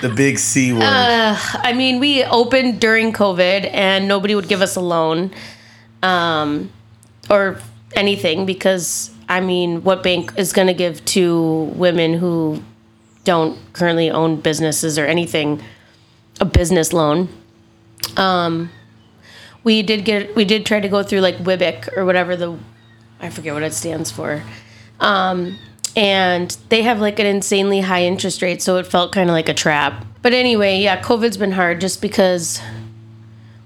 The 0.00 0.08
big 0.10 0.38
C 0.38 0.72
word. 0.72 0.82
I 0.84 1.72
mean, 1.74 1.98
we 1.98 2.22
opened 2.22 2.78
during 2.80 3.12
COVID 3.12 3.68
and 3.72 4.06
nobody 4.06 4.36
would 4.36 4.46
give 4.46 4.62
us 4.62 4.76
a 4.76 4.80
loan 4.80 5.32
um, 6.04 6.70
or 7.28 7.58
anything 7.96 8.46
because, 8.46 9.10
I 9.28 9.40
mean, 9.40 9.84
what 9.84 10.02
bank 10.02 10.32
is 10.36 10.52
going 10.52 10.68
to 10.68 10.74
give 10.74 11.04
to 11.06 11.64
women 11.74 12.14
who 12.14 12.62
don't 13.24 13.58
currently 13.74 14.10
own 14.10 14.40
businesses 14.40 14.98
or 14.98 15.04
anything 15.04 15.62
a 16.40 16.44
business 16.44 16.92
loan? 16.92 17.28
Um, 18.16 18.70
we 19.64 19.82
did 19.82 20.04
get, 20.04 20.34
we 20.34 20.44
did 20.44 20.64
try 20.64 20.80
to 20.80 20.88
go 20.88 21.02
through 21.02 21.20
like 21.20 21.36
WIBIC 21.38 21.96
or 21.96 22.06
whatever 22.06 22.36
the, 22.36 22.58
I 23.20 23.28
forget 23.28 23.52
what 23.52 23.62
it 23.62 23.74
stands 23.74 24.10
for. 24.10 24.42
Um, 24.98 25.58
and 25.94 26.56
they 26.68 26.82
have 26.82 27.00
like 27.00 27.18
an 27.18 27.26
insanely 27.26 27.80
high 27.80 28.04
interest 28.04 28.40
rate, 28.40 28.62
so 28.62 28.76
it 28.76 28.86
felt 28.86 29.12
kind 29.12 29.28
of 29.28 29.34
like 29.34 29.48
a 29.48 29.54
trap. 29.54 30.06
But 30.22 30.32
anyway, 30.32 30.80
yeah, 30.80 31.02
COVID's 31.02 31.36
been 31.36 31.52
hard 31.52 31.80
just 31.80 32.00
because 32.00 32.60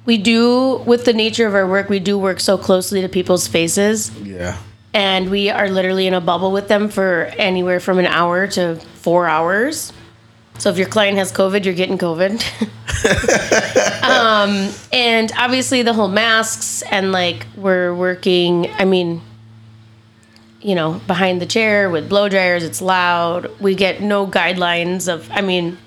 we 0.07 0.19
do, 0.19 0.78
with 0.87 1.04
the 1.04 1.12
nature 1.12 1.47
of 1.47 1.54
our 1.54 1.66
work, 1.69 1.88
we 1.88 2.00
do 2.00 2.19
work 2.19 2.40
so 2.40 2.59
closely 2.59 3.00
to 3.02 3.09
people's 3.09 3.47
faces, 3.47 4.11
yeah. 4.21 4.57
And 4.94 5.30
we 5.30 5.50
are 5.50 5.68
literally 5.68 6.06
in 6.06 6.14
a 6.14 6.20
bubble 6.20 6.52
with 6.52 6.68
them 6.68 6.88
for 6.88 7.32
anywhere 7.38 7.80
from 7.80 7.99
an 7.99 8.06
hour 8.06 8.46
to 8.49 8.76
four 8.76 9.26
hours. 9.26 9.92
So 10.58 10.70
if 10.70 10.76
your 10.76 10.88
client 10.88 11.16
has 11.18 11.32
COVID, 11.32 11.64
you're 11.64 11.75
getting 11.75 11.99
COVID. 11.99 12.42
um, 14.02 14.72
and 14.92 15.32
obviously 15.37 15.82
the 15.82 15.94
whole 15.94 16.08
masks 16.08 16.82
and 16.82 17.11
like 17.11 17.46
we're 17.56 17.94
working. 17.94 18.70
I 18.72 18.84
mean, 18.84 19.22
you 20.61 20.75
know, 20.75 21.00
behind 21.06 21.40
the 21.40 21.46
chair 21.46 21.90
with 21.90 22.08
blow 22.08 22.28
dryers. 22.28 22.62
It's 22.62 22.82
loud. 22.82 23.50
We 23.61 23.75
get 23.75 24.00
no 24.00 24.26
guidelines 24.26 25.12
of. 25.12 25.28
I 25.32 25.40
mean, 25.40 25.78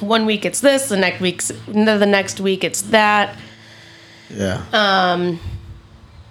one 0.00 0.24
week 0.24 0.44
it's 0.44 0.60
this, 0.60 0.88
the 0.88 0.96
next 0.96 1.20
week's 1.20 1.48
the 1.48 2.06
next 2.06 2.40
week 2.40 2.64
it's 2.64 2.82
that. 2.82 3.36
Yeah. 4.30 4.64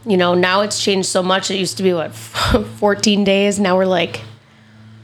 You 0.06 0.18
know, 0.18 0.36
now 0.36 0.62
it's 0.62 0.82
changed 0.82 1.10
so 1.10 1.24
much. 1.24 1.50
It 1.50 1.56
used 1.56 1.78
to 1.78 1.84
be 1.84 1.94
what, 1.94 2.14
14 2.78 3.24
days. 3.24 3.60
Now 3.60 3.76
we're 3.76 3.86
like, 3.86 4.22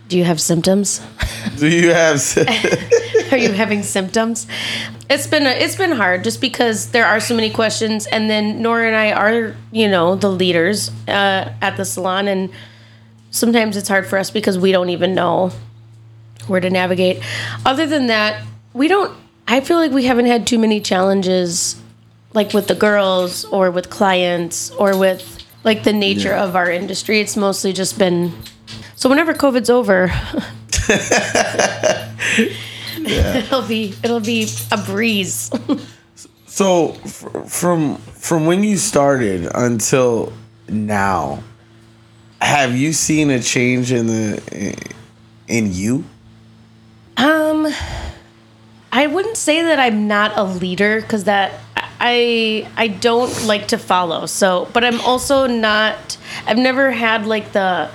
do 0.07 0.17
you 0.17 0.23
have 0.25 0.41
symptoms? 0.41 1.01
Do 1.57 1.69
you 1.69 1.93
have? 1.93 2.21
are 3.31 3.37
you 3.37 3.53
having 3.53 3.81
symptoms? 3.81 4.45
It's 5.09 5.25
been 5.25 5.47
a, 5.47 5.49
it's 5.49 5.75
been 5.75 5.93
hard 5.93 6.23
just 6.23 6.41
because 6.41 6.91
there 6.91 7.05
are 7.05 7.19
so 7.19 7.33
many 7.33 7.49
questions, 7.49 8.05
and 8.07 8.29
then 8.29 8.61
Nora 8.61 8.87
and 8.87 8.95
I 8.95 9.11
are 9.13 9.55
you 9.71 9.89
know 9.89 10.15
the 10.15 10.29
leaders 10.29 10.91
uh, 11.07 11.53
at 11.61 11.77
the 11.77 11.85
salon, 11.85 12.27
and 12.27 12.49
sometimes 13.31 13.77
it's 13.77 13.87
hard 13.87 14.05
for 14.05 14.17
us 14.17 14.29
because 14.29 14.57
we 14.57 14.71
don't 14.71 14.89
even 14.89 15.15
know 15.15 15.51
where 16.47 16.59
to 16.59 16.69
navigate. 16.69 17.23
Other 17.65 17.87
than 17.87 18.07
that, 18.07 18.43
we 18.73 18.87
don't. 18.87 19.17
I 19.47 19.61
feel 19.61 19.77
like 19.77 19.91
we 19.91 20.05
haven't 20.05 20.27
had 20.27 20.45
too 20.45 20.59
many 20.59 20.81
challenges, 20.81 21.81
like 22.33 22.53
with 22.53 22.67
the 22.67 22.75
girls 22.75 23.45
or 23.45 23.69
with 23.71 23.89
clients 23.89 24.71
or 24.71 24.97
with 24.97 25.37
like 25.63 25.83
the 25.83 25.93
nature 25.93 26.29
Yeah. 26.29 26.43
of 26.43 26.55
our 26.55 26.71
industry. 26.71 27.19
It's 27.19 27.37
mostly 27.37 27.73
just 27.73 27.97
been. 27.99 28.33
So 28.95 29.09
whenever 29.09 29.33
COVID's 29.33 29.69
over, 29.69 30.11
it'll 32.97 33.67
be 33.67 33.93
it'll 34.03 34.19
be 34.19 34.47
a 34.71 34.77
breeze. 34.77 35.51
So 36.45 36.91
f- 37.03 37.25
from 37.47 37.95
from 37.97 38.45
when 38.45 38.63
you 38.63 38.77
started 38.77 39.49
until 39.53 40.33
now, 40.69 41.43
have 42.41 42.75
you 42.75 42.93
seen 42.93 43.29
a 43.29 43.41
change 43.41 43.91
in 43.91 44.07
the 44.07 44.75
in 45.47 45.73
you? 45.73 46.03
um, 47.17 47.67
I 48.91 49.07
wouldn't 49.07 49.37
say 49.37 49.61
that 49.63 49.79
I'm 49.79 50.07
not 50.07 50.37
a 50.37 50.43
leader 50.43 51.01
because 51.01 51.25
that 51.25 51.53
I 52.03 52.67
I 52.75 52.87
don't 52.87 53.45
like 53.45 53.67
to 53.69 53.77
follow. 53.77 54.25
So, 54.25 54.67
but 54.73 54.83
I'm 54.83 54.99
also 55.01 55.45
not. 55.45 56.17
I've 56.47 56.57
never 56.57 56.89
had 56.89 57.27
like 57.27 57.51
the 57.51 57.91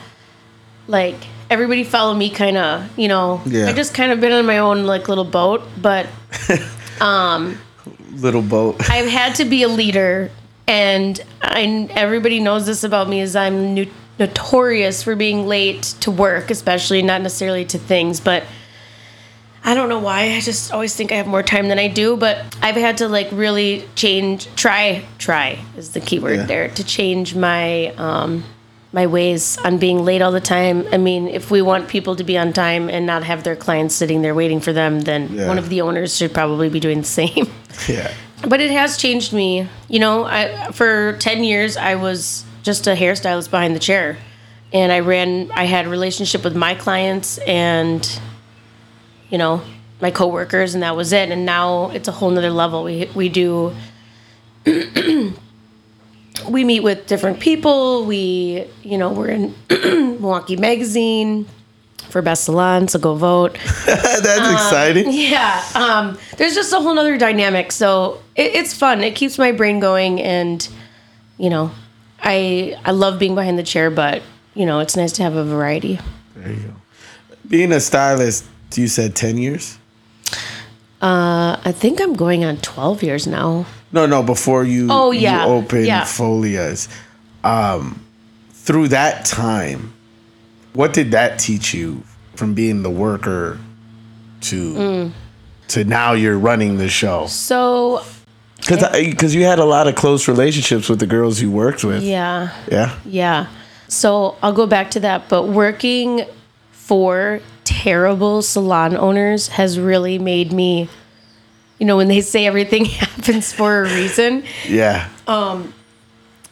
like 0.86 1.16
everybody 1.50 1.82
follow 1.82 2.14
me 2.14 2.30
kind 2.30 2.56
of. 2.56 2.96
You 2.96 3.08
know, 3.08 3.42
Yeah. 3.44 3.66
I 3.66 3.72
just 3.72 3.94
kind 3.94 4.12
of 4.12 4.20
been 4.20 4.32
on 4.32 4.46
my 4.46 4.58
own 4.58 4.84
like 4.84 5.08
little 5.08 5.24
boat, 5.24 5.62
but. 5.82 6.06
um, 7.00 7.58
Little 8.12 8.42
boat. 8.42 8.76
I've 8.88 9.08
had 9.08 9.34
to 9.36 9.44
be 9.44 9.62
a 9.62 9.68
leader, 9.68 10.30
and 10.66 11.20
I, 11.42 11.86
everybody 11.90 12.40
knows 12.40 12.64
this 12.64 12.82
about 12.82 13.08
me 13.10 13.20
is 13.20 13.36
I'm 13.36 13.74
no, 13.74 13.84
notorious 14.18 15.02
for 15.02 15.14
being 15.16 15.46
late 15.46 15.82
to 16.00 16.10
work, 16.10 16.50
especially 16.50 17.02
not 17.02 17.20
necessarily 17.20 17.64
to 17.66 17.78
things, 17.78 18.20
but 18.20 18.44
I 19.68 19.74
don't 19.74 19.88
know 19.88 19.98
why. 19.98 20.34
I 20.36 20.40
just 20.40 20.72
always 20.72 20.94
think 20.94 21.10
I 21.12 21.16
have 21.16 21.26
more 21.26 21.42
time 21.42 21.68
than 21.68 21.78
I 21.78 21.88
do, 21.88 22.16
but 22.16 22.38
I've 22.62 22.76
had 22.76 22.98
to 22.98 23.08
like 23.08 23.28
really 23.32 23.84
change, 23.96 24.46
try, 24.54 25.04
try 25.18 25.58
is 25.76 25.90
the 25.92 26.00
key 26.00 26.20
word 26.20 26.36
Yeah. 26.38 26.46
there 26.46 26.68
to 26.68 26.84
change 26.84 27.34
my 27.34 27.88
um, 27.98 28.44
my 28.92 29.06
ways 29.08 29.58
on 29.64 29.76
being 29.78 30.04
late 30.04 30.22
all 30.22 30.30
the 30.32 30.40
time. 30.40 30.86
I 30.92 30.96
mean, 30.96 31.26
if 31.28 31.50
we 31.50 31.60
want 31.60 31.88
people 31.88 32.16
to 32.16 32.24
be 32.24 32.38
on 32.38 32.52
time 32.54 32.88
and 32.88 33.04
not 33.04 33.24
have 33.24 33.42
their 33.42 33.56
clients 33.56 33.94
sitting 33.94 34.22
there 34.22 34.34
waiting 34.34 34.60
for 34.60 34.72
them, 34.72 35.00
then 35.00 35.30
Yeah. 35.34 35.48
one 35.48 35.58
of 35.58 35.68
the 35.68 35.80
owners 35.82 36.16
should 36.16 36.32
probably 36.32 36.68
be 36.70 36.80
doing 36.80 37.00
the 37.00 37.06
same. 37.22 37.46
Yeah. 37.88 38.10
but 38.48 38.60
it 38.60 38.70
has 38.70 38.96
changed 38.96 39.32
me. 39.32 39.68
You 39.88 39.98
know, 39.98 40.24
I 40.24 40.70
for 40.72 41.14
10 41.18 41.42
years 41.44 41.76
I 41.76 41.96
was 41.96 42.44
just 42.62 42.86
a 42.86 42.94
hairstylist 42.94 43.50
behind 43.50 43.74
the 43.74 43.80
chair. 43.80 44.16
And 44.72 44.92
I 44.92 45.00
ran 45.00 45.50
I 45.52 45.64
had 45.64 45.86
a 45.86 45.88
relationship 45.88 46.44
with 46.44 46.54
my 46.56 46.74
clients 46.74 47.38
and 47.38 48.00
you 49.30 49.38
know, 49.38 49.62
my 50.00 50.10
coworkers 50.10 50.74
and 50.74 50.82
that 50.82 50.96
was 50.96 51.12
it. 51.12 51.30
And 51.30 51.46
now 51.46 51.90
it's 51.90 52.08
a 52.08 52.12
whole 52.12 52.30
nother 52.30 52.50
level. 52.50 52.84
We 52.84 53.10
we 53.14 53.28
do 53.28 53.74
we 56.48 56.64
meet 56.64 56.80
with 56.80 57.06
different 57.06 57.40
people. 57.40 58.04
We, 58.04 58.66
you 58.82 58.98
know, 58.98 59.12
we're 59.12 59.28
in 59.28 59.54
Milwaukee 59.70 60.56
Magazine 60.56 61.46
for 62.10 62.22
best 62.22 62.44
salon, 62.44 62.88
so 62.88 62.98
go 62.98 63.14
vote. 63.14 63.58
That's 63.86 64.52
exciting. 64.52 65.06
Yeah, 65.10 65.64
um, 65.74 66.18
there's 66.36 66.54
just 66.54 66.72
a 66.72 66.80
whole 66.80 66.94
nother 66.94 67.18
dynamic. 67.18 67.72
So 67.72 68.22
it, 68.34 68.54
it's 68.54 68.74
fun. 68.74 69.02
It 69.02 69.14
keeps 69.14 69.38
my 69.38 69.52
brain 69.52 69.80
going, 69.80 70.20
and 70.20 70.66
you 71.38 71.50
know, 71.50 71.70
I 72.20 72.78
I 72.84 72.92
love 72.92 73.18
being 73.18 73.34
behind 73.34 73.58
the 73.58 73.62
chair, 73.62 73.90
but 73.90 74.22
you 74.54 74.66
know, 74.66 74.80
it's 74.80 74.96
nice 74.96 75.12
to 75.12 75.22
have 75.22 75.36
a 75.36 75.44
variety. 75.44 76.00
There 76.34 76.52
you 76.52 76.60
go. 76.60 76.74
Being 77.48 77.72
a 77.72 77.80
stylist, 77.80 78.44
you 78.74 78.88
said 78.88 79.14
ten 79.14 79.38
years. 79.38 79.78
Uh, 81.00 81.60
I 81.64 81.72
think 81.72 82.00
I'm 82.00 82.14
going 82.14 82.44
on 82.44 82.56
12 82.56 83.02
years 83.02 83.26
now. 83.26 83.66
No, 83.92 84.06
no. 84.06 84.22
Before 84.22 84.64
you, 84.64 84.88
Oh, 84.90 85.10
yeah. 85.10 85.44
you 85.44 85.52
opened 85.52 85.86
Yeah. 85.86 86.02
Folias. 86.04 86.88
Um, 87.44 88.00
through 88.52 88.88
that 88.88 89.24
time, 89.26 89.92
what 90.72 90.94
did 90.94 91.10
that 91.10 91.38
teach 91.38 91.74
you 91.74 92.02
from 92.34 92.54
being 92.54 92.82
the 92.82 92.90
worker 92.90 93.58
to 94.42 94.74
Mm. 94.74 95.12
to 95.68 95.84
now 95.84 96.12
you're 96.12 96.38
running 96.38 96.78
the 96.78 96.88
show? 96.88 97.26
So 97.26 98.02
Because 98.58 98.82
because 98.92 99.34
you 99.34 99.44
had 99.44 99.58
a 99.58 99.64
lot 99.66 99.86
of 99.86 99.94
close 99.96 100.26
relationships 100.26 100.88
with 100.88 100.98
the 100.98 101.06
girls 101.06 101.40
you 101.42 101.50
worked 101.50 101.84
with. 101.84 102.02
yeah, 102.02 102.48
Yeah. 102.72 102.90
yeah. 103.04 103.46
So 103.88 104.36
I'll 104.42 104.52
go 104.54 104.66
back 104.66 104.90
to 104.92 105.00
that. 105.00 105.28
But 105.28 105.48
working 105.48 106.24
for 106.72 107.40
terrible 107.66 108.40
salon 108.40 108.96
owners 108.96 109.48
has 109.48 109.78
really 109.78 110.18
made 110.18 110.52
me. 110.52 110.88
You 111.78 111.84
know, 111.84 111.98
when 111.98 112.08
they 112.08 112.22
say 112.22 112.46
everything 112.46 112.84
happens 112.86 113.52
for 113.52 113.82
a 113.82 113.94
reason, 113.94 114.44
Yeah. 114.66 115.10
Um, 115.26 115.74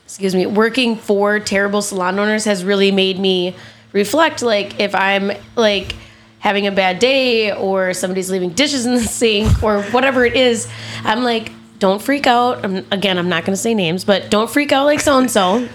excuse 0.04 0.34
me, 0.34 0.44
working 0.44 0.96
for 0.96 1.40
terrible 1.40 1.80
salon 1.80 2.18
owners 2.18 2.44
has 2.44 2.62
really 2.62 2.90
made 2.90 3.18
me 3.18 3.56
reflect. 3.92 4.42
Like, 4.42 4.78
if 4.80 4.94
I'm 4.94 5.32
like 5.56 5.96
having 6.40 6.66
a 6.66 6.72
bad 6.72 6.98
day 6.98 7.52
or 7.52 7.94
somebody's 7.94 8.30
leaving 8.30 8.50
dishes 8.50 8.84
in 8.84 8.94
the 8.94 9.00
sink 9.00 9.62
or 9.62 9.82
whatever 9.84 10.26
it 10.26 10.36
is, 10.36 10.68
I'm 11.04 11.22
like, 11.22 11.50
don't 11.78 12.02
freak 12.02 12.26
out. 12.26 12.64
I'm, 12.64 12.84
again, 12.90 13.16
I'm 13.16 13.30
not 13.30 13.44
going 13.44 13.54
to 13.54 13.60
say 13.60 13.72
names, 13.72 14.04
but 14.04 14.30
don't 14.30 14.50
freak 14.50 14.72
out 14.72 14.84
like 14.84 15.00
so 15.00 15.18
and 15.18 15.30
so 15.30 15.66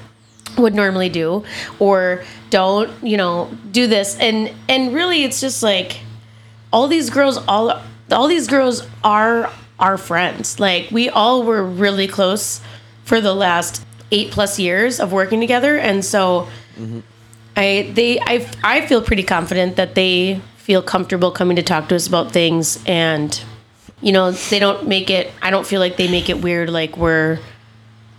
would 0.58 0.76
normally 0.76 1.10
do 1.10 1.44
or 1.80 2.24
don't 2.50 2.92
you 3.04 3.18
know 3.18 3.50
do 3.72 3.88
this. 3.88 4.18
And 4.18 4.52
and 4.68 4.94
really 4.94 5.24
it's 5.24 5.42
just 5.42 5.64
like 5.64 6.00
all 6.72 6.88
these 6.88 7.10
girls 7.10 7.38
all 7.48 7.82
all 8.12 8.28
these 8.28 8.48
girls 8.48 8.88
are 9.04 9.52
our 9.80 9.98
friends. 9.98 10.60
Like 10.60 10.90
we 10.92 11.10
all 11.10 11.44
were 11.44 11.64
really 11.64 12.08
close 12.08 12.62
for 13.04 13.22
the 13.22 13.34
last 13.34 13.86
eight 14.12 14.32
plus 14.32 14.60
years 14.60 15.00
of 15.00 15.12
working 15.12 15.40
together. 15.40 15.78
And 15.78 16.04
so 16.04 16.48
i 17.56 17.92
they 17.94 18.20
i 18.22 18.48
i 18.64 18.86
feel 18.86 19.02
pretty 19.02 19.24
confident 19.24 19.76
that 19.76 19.96
they 19.96 20.42
feel 20.58 20.82
comfortable 20.82 21.32
coming 21.32 21.56
to 21.56 21.64
talk 21.64 21.90
to 21.90 21.96
us 21.96 22.08
about 22.08 22.32
things. 22.32 22.80
And 22.86 23.40
you 24.02 24.12
know 24.12 24.32
they 24.32 24.60
don't 24.60 24.88
make 24.88 25.10
it 25.10 25.32
i 25.42 25.50
don't 25.50 25.68
feel 25.68 25.80
like 25.80 25.98
they 25.98 26.10
make 26.10 26.30
it 26.30 26.42
weird 26.42 26.70
like 26.70 26.96
we're 26.98 27.40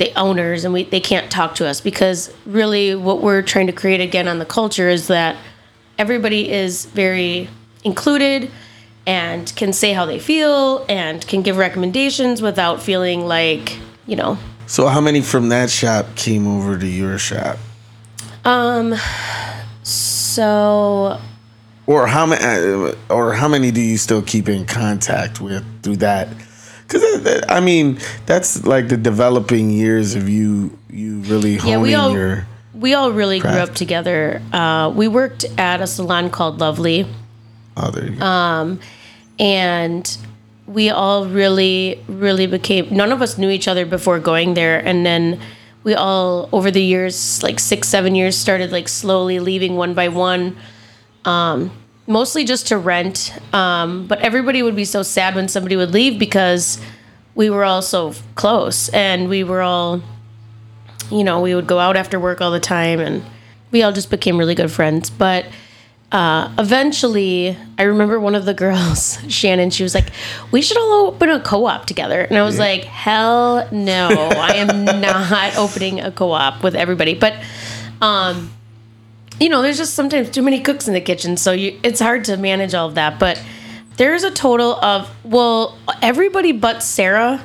the 0.00 0.18
owners 0.18 0.64
and 0.64 0.72
we 0.72 0.84
they 0.84 0.98
can't 0.98 1.30
talk 1.30 1.54
to 1.54 1.66
us 1.66 1.82
because 1.82 2.32
really 2.46 2.94
what 2.94 3.20
we're 3.20 3.42
trying 3.42 3.66
to 3.66 3.72
create 3.72 4.00
again 4.00 4.26
on 4.26 4.38
the 4.38 4.46
culture 4.46 4.88
is 4.88 5.08
that 5.08 5.36
everybody 5.98 6.50
is 6.50 6.86
very 6.86 7.50
included 7.84 8.50
and 9.06 9.54
can 9.56 9.74
say 9.74 9.92
how 9.92 10.06
they 10.06 10.18
feel 10.18 10.86
and 10.88 11.26
can 11.28 11.42
give 11.42 11.58
recommendations 11.58 12.40
without 12.40 12.80
feeling 12.82 13.26
like 13.26 13.76
you 14.06 14.16
know 14.16 14.38
So 14.66 14.86
how 14.86 15.02
many 15.02 15.20
from 15.20 15.50
that 15.50 15.68
shop 15.68 16.06
came 16.16 16.46
over 16.48 16.78
to 16.78 16.86
your 16.86 17.18
shop? 17.18 17.58
Um 18.46 18.94
so 19.82 21.20
Or 21.86 22.06
how 22.06 22.24
many? 22.24 22.94
Or 23.10 23.34
how 23.34 23.48
many 23.48 23.70
do 23.70 23.82
you 23.82 23.98
still 23.98 24.22
keep 24.22 24.48
in 24.48 24.64
contact 24.64 25.42
with 25.42 25.62
through 25.82 25.96
that? 25.96 26.28
Because 26.90 27.44
I 27.48 27.60
mean, 27.60 27.98
that's 28.26 28.66
like 28.66 28.88
the 28.88 28.96
developing 28.96 29.70
years 29.70 30.16
of 30.16 30.28
you. 30.28 30.76
You 30.90 31.20
really 31.20 31.54
honing 31.56 31.70
yeah 31.72 31.78
we 31.82 31.94
all 31.94 32.12
your. 32.12 32.46
we 32.74 32.94
all 32.94 33.12
really 33.12 33.38
grew 33.38 33.50
up 33.62 33.74
together 33.76 34.42
uh, 34.52 34.90
we 34.92 35.06
worked 35.06 35.44
at 35.56 35.80
a 35.80 35.86
salon 35.86 36.30
called 36.30 36.58
lovely 36.58 37.06
Oh, 37.76 37.90
there 37.92 38.06
you 38.10 38.16
go. 38.16 38.78
and 39.38 40.18
we 40.66 40.90
all 40.90 41.26
really 41.26 42.02
really 42.08 42.46
became 42.48 42.88
none 42.90 43.12
of 43.12 43.22
us 43.22 43.38
knew 43.38 43.50
each 43.50 43.68
other 43.68 43.86
before 43.86 44.18
going 44.18 44.54
there 44.54 44.78
and 44.84 45.06
then 45.06 45.40
we 45.84 45.94
all 45.94 46.48
over 46.52 46.70
the 46.72 46.82
years 46.82 47.40
like 47.42 47.60
six 47.60 47.88
seven 47.88 48.16
years 48.16 48.36
started 48.36 48.72
like 48.72 48.88
slowly 48.88 49.38
leaving 49.38 49.76
one 49.76 49.94
by 49.94 50.08
one 50.08 50.56
um, 51.24 51.70
mostly 52.10 52.44
just 52.44 52.68
to 52.68 52.76
rent 52.76 53.32
um, 53.54 54.06
but 54.06 54.20
everybody 54.20 54.62
would 54.62 54.76
be 54.76 54.84
so 54.84 55.02
sad 55.02 55.34
when 55.34 55.48
somebody 55.48 55.76
would 55.76 55.92
leave 55.92 56.18
because 56.18 56.80
we 57.34 57.48
were 57.48 57.64
all 57.64 57.80
so 57.80 58.12
close 58.34 58.88
and 58.90 59.28
we 59.28 59.44
were 59.44 59.62
all 59.62 60.02
you 61.10 61.24
know 61.24 61.40
we 61.40 61.54
would 61.54 61.66
go 61.66 61.78
out 61.78 61.96
after 61.96 62.20
work 62.20 62.40
all 62.40 62.50
the 62.50 62.60
time 62.60 63.00
and 63.00 63.24
we 63.70 63.82
all 63.82 63.92
just 63.92 64.10
became 64.10 64.38
really 64.38 64.54
good 64.54 64.70
friends. 64.70 65.10
But 65.10 65.46
uh, 66.12 66.52
eventually, 66.58 67.56
I 67.78 67.84
remember 67.84 68.18
one 68.18 68.34
of 68.34 68.44
the 68.44 68.54
girls, 68.64 69.18
Shannon, 69.28 69.70
she 69.70 69.82
was 69.82 69.94
like, 69.94 70.10
We 70.50 70.62
should 70.62 70.76
all 70.76 71.06
open 71.06 71.28
a 71.30 71.40
co 71.40 71.66
op 71.66 71.86
together. 71.86 72.20
And 72.20 72.36
I 72.36 72.42
was 72.42 72.58
like, 72.58 72.84
Hell 72.84 73.68
no, 73.70 74.08
I 74.08 74.54
am 74.56 74.84
not 75.00 75.56
opening 75.56 76.00
a 76.00 76.10
co 76.10 76.32
op 76.32 76.62
with 76.62 76.74
everybody. 76.74 77.14
But, 77.14 77.34
um, 78.00 78.50
you 79.40 79.48
know, 79.48 79.62
there's 79.62 79.78
just 79.78 79.94
sometimes 79.94 80.30
too 80.30 80.42
many 80.42 80.60
cooks 80.60 80.86
in 80.86 80.94
the 80.94 81.00
kitchen. 81.00 81.36
So 81.36 81.52
you, 81.52 81.80
it's 81.82 81.98
hard 81.98 82.24
to 82.24 82.36
manage 82.36 82.74
all 82.74 82.88
of 82.88 82.94
that. 82.94 83.18
But 83.18 83.42
there's 83.96 84.22
a 84.22 84.30
total 84.30 84.74
of, 84.84 85.10
well, 85.24 85.76
everybody 86.02 86.52
but 86.52 86.82
Sarah 86.82 87.42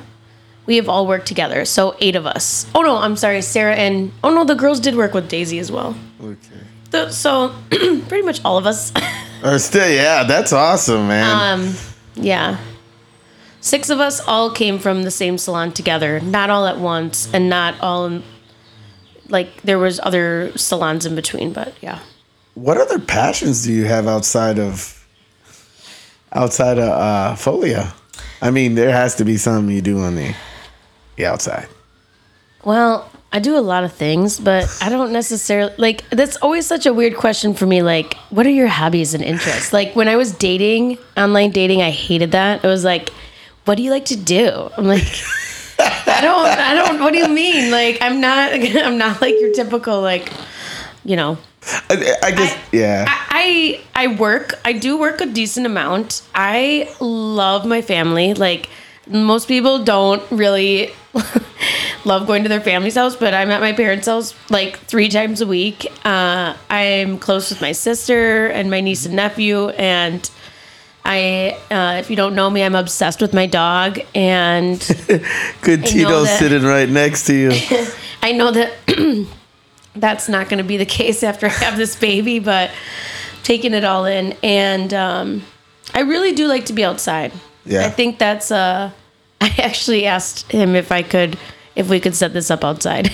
we 0.66 0.76
have 0.76 0.88
all 0.88 1.06
worked 1.06 1.26
together. 1.26 1.64
So 1.64 1.96
eight 2.00 2.16
of 2.16 2.26
us. 2.26 2.66
Oh 2.74 2.82
no, 2.82 2.96
I'm 2.96 3.16
sorry, 3.16 3.40
Sarah 3.42 3.74
and 3.74 4.12
oh 4.22 4.34
no, 4.34 4.44
the 4.44 4.54
girls 4.54 4.80
did 4.80 4.96
work 4.96 5.14
with 5.14 5.28
Daisy 5.28 5.58
as 5.58 5.72
well. 5.72 5.96
Okay. 6.20 6.38
The, 6.90 7.10
so 7.10 7.54
pretty 7.70 8.22
much 8.22 8.40
all 8.44 8.58
of 8.58 8.66
us. 8.66 8.92
Or 9.44 9.58
still, 9.58 9.88
yeah, 9.88 10.24
that's 10.24 10.52
awesome, 10.52 11.08
man. 11.08 11.60
um, 11.60 11.74
yeah. 12.14 12.58
Six 13.60 13.90
of 13.90 14.00
us 14.00 14.20
all 14.20 14.50
came 14.50 14.78
from 14.78 15.02
the 15.02 15.10
same 15.10 15.38
salon 15.38 15.72
together, 15.72 16.20
not 16.20 16.50
all 16.50 16.66
at 16.66 16.78
once, 16.78 17.32
and 17.34 17.48
not 17.48 17.80
all 17.80 18.06
in, 18.06 18.22
like 19.28 19.62
there 19.62 19.78
was 19.78 20.00
other 20.02 20.56
salons 20.56 21.06
in 21.06 21.14
between, 21.14 21.52
but 21.52 21.74
yeah. 21.80 22.00
what 22.54 22.78
other 22.78 22.98
passions 22.98 23.64
do 23.64 23.72
you 23.72 23.84
have 23.84 24.06
outside 24.06 24.58
of 24.58 25.06
outside 26.32 26.78
of 26.78 26.88
uh, 26.88 27.34
Folia? 27.36 27.92
I 28.42 28.50
mean, 28.50 28.74
there 28.74 28.92
has 28.92 29.14
to 29.16 29.24
be 29.24 29.36
something 29.36 29.74
you 29.74 29.82
do 29.82 30.00
on 30.00 30.14
the, 30.14 30.34
the 31.16 31.26
outside. 31.26 31.68
Well, 32.64 33.10
I 33.32 33.38
do 33.38 33.56
a 33.56 33.60
lot 33.60 33.84
of 33.84 33.92
things, 33.92 34.40
but 34.40 34.66
I 34.80 34.88
don't 34.88 35.12
necessarily 35.12 35.72
like 35.78 36.08
that's 36.10 36.36
always 36.36 36.66
such 36.66 36.86
a 36.86 36.92
weird 36.92 37.16
question 37.16 37.54
for 37.54 37.66
me. 37.66 37.82
Like, 37.82 38.14
what 38.30 38.46
are 38.46 38.50
your 38.50 38.66
hobbies 38.68 39.14
and 39.14 39.22
interests? 39.22 39.72
Like 39.72 39.94
when 39.94 40.08
I 40.08 40.16
was 40.16 40.32
dating, 40.32 40.98
online 41.16 41.50
dating, 41.50 41.82
I 41.82 41.90
hated 41.90 42.32
that. 42.32 42.64
It 42.64 42.68
was 42.68 42.84
like, 42.84 43.10
what 43.64 43.76
do 43.76 43.82
you 43.82 43.90
like 43.90 44.06
to 44.06 44.16
do? 44.16 44.70
I'm 44.76 44.86
like, 44.86 45.04
I 46.06 46.20
don't, 46.20 46.46
I 46.46 46.74
don't. 46.74 47.00
What 47.00 47.12
do 47.12 47.18
you 47.18 47.28
mean? 47.28 47.70
Like, 47.70 47.98
I'm 48.00 48.20
not, 48.20 48.52
I'm 48.84 48.98
not 48.98 49.20
like 49.20 49.34
your 49.40 49.52
typical 49.52 50.00
like, 50.00 50.32
you 51.04 51.16
know. 51.16 51.38
I, 51.90 52.14
I 52.22 52.30
guess, 52.30 52.52
I- 52.54 52.60
yeah. 52.72 53.04
I 53.08 53.80
I 53.94 54.06
work. 54.08 54.54
I 54.64 54.72
do 54.72 54.96
work 54.98 55.20
a 55.20 55.26
decent 55.26 55.66
amount. 55.66 56.22
I 56.34 56.94
love 57.00 57.66
my 57.66 57.82
family. 57.82 58.34
Like 58.34 58.68
most 59.08 59.48
people 59.48 59.82
don't 59.84 60.22
really 60.30 60.92
love 62.04 62.26
going 62.26 62.44
to 62.44 62.48
their 62.48 62.60
family's 62.60 62.94
house, 62.94 63.16
but 63.16 63.34
I'm 63.34 63.50
at 63.50 63.60
my 63.60 63.72
parents' 63.72 64.06
house 64.06 64.34
like 64.48 64.78
three 64.78 65.08
times 65.08 65.40
a 65.40 65.46
week. 65.46 65.86
Uh, 66.04 66.54
I'm 66.70 67.18
close 67.18 67.50
with 67.50 67.60
my 67.60 67.72
sister 67.72 68.46
and 68.46 68.70
my 68.70 68.80
niece 68.80 69.04
and 69.06 69.16
nephew, 69.16 69.70
and 69.70 70.28
I, 71.08 71.56
uh, 71.70 71.98
if 72.00 72.10
you 72.10 72.16
don't 72.16 72.34
know 72.34 72.50
me, 72.50 72.64
I'm 72.64 72.74
obsessed 72.74 73.20
with 73.20 73.32
my 73.32 73.46
dog, 73.46 74.00
and 74.12 74.78
Good 75.62 75.86
Tito 75.86 76.24
that- 76.24 76.38
sitting 76.40 76.64
right 76.64 76.88
next 76.88 77.26
to 77.26 77.34
you. 77.34 77.50
I 78.22 78.32
know 78.32 78.50
that 78.50 78.72
that's 79.94 80.28
not 80.28 80.48
going 80.48 80.58
to 80.58 80.64
be 80.64 80.76
the 80.76 80.84
case 80.86 81.22
after 81.22 81.46
I 81.46 81.50
have 81.50 81.76
this 81.76 81.94
baby, 81.94 82.40
but 82.40 82.72
taking 83.44 83.72
it 83.72 83.84
all 83.84 84.04
in. 84.04 84.34
And 84.42 84.92
um, 84.92 85.42
I 85.94 86.00
really 86.00 86.32
do 86.32 86.48
like 86.48 86.64
to 86.66 86.72
be 86.72 86.84
outside. 86.84 87.32
Yeah. 87.64 87.86
I 87.86 87.90
think 87.90 88.18
that's, 88.18 88.50
uh, 88.50 88.90
I 89.40 89.54
actually 89.58 90.06
asked 90.06 90.50
him 90.50 90.74
if 90.74 90.90
I 90.90 91.02
could, 91.02 91.38
if 91.76 91.88
we 91.88 92.00
could 92.00 92.16
set 92.16 92.32
this 92.32 92.50
up 92.50 92.64
outside. 92.64 93.12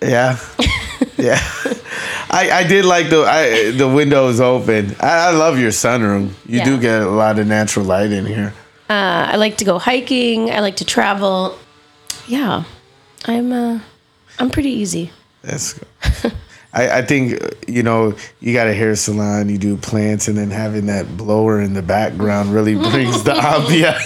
Yeah, 0.00 0.38
yeah. 1.16 1.40
I, 2.30 2.50
I 2.50 2.64
did 2.64 2.84
like 2.84 3.08
the 3.10 3.22
I, 3.22 3.70
the 3.70 3.88
windows 3.88 4.40
open. 4.40 4.94
I, 5.00 5.28
I 5.28 5.30
love 5.30 5.58
your 5.58 5.70
sunroom. 5.70 6.32
You 6.46 6.62
do 6.64 6.78
get 6.78 7.02
a 7.02 7.08
lot 7.10 7.38
of 7.38 7.46
natural 7.46 7.84
light 7.86 8.12
in 8.12 8.26
here. 8.26 8.52
uh, 8.90 9.28
I 9.32 9.36
like 9.36 9.56
to 9.58 9.64
go 9.64 9.78
hiking. 9.78 10.50
I 10.50 10.60
like 10.60 10.76
to 10.76 10.84
travel. 10.84 11.58
Yeah. 12.26 12.64
I'm, 13.24 13.52
uh, 13.52 13.80
I'm 14.38 14.50
pretty 14.50 14.70
easy. 14.70 15.10
That's. 15.42 15.72
good. 15.74 16.32
I, 16.72 16.98
I 16.98 17.02
think 17.02 17.40
you 17.66 17.82
know 17.82 18.14
you 18.40 18.52
got 18.52 18.66
a 18.68 18.74
hair 18.74 18.94
salon. 18.94 19.48
You 19.48 19.56
do 19.56 19.76
plants, 19.78 20.28
and 20.28 20.36
then 20.36 20.50
having 20.50 20.86
that 20.86 21.16
blower 21.16 21.60
in 21.60 21.72
the 21.72 21.82
background 21.82 22.52
really 22.52 22.74
brings 22.90 23.24
the 23.24 23.32
ambiance. 23.32 24.04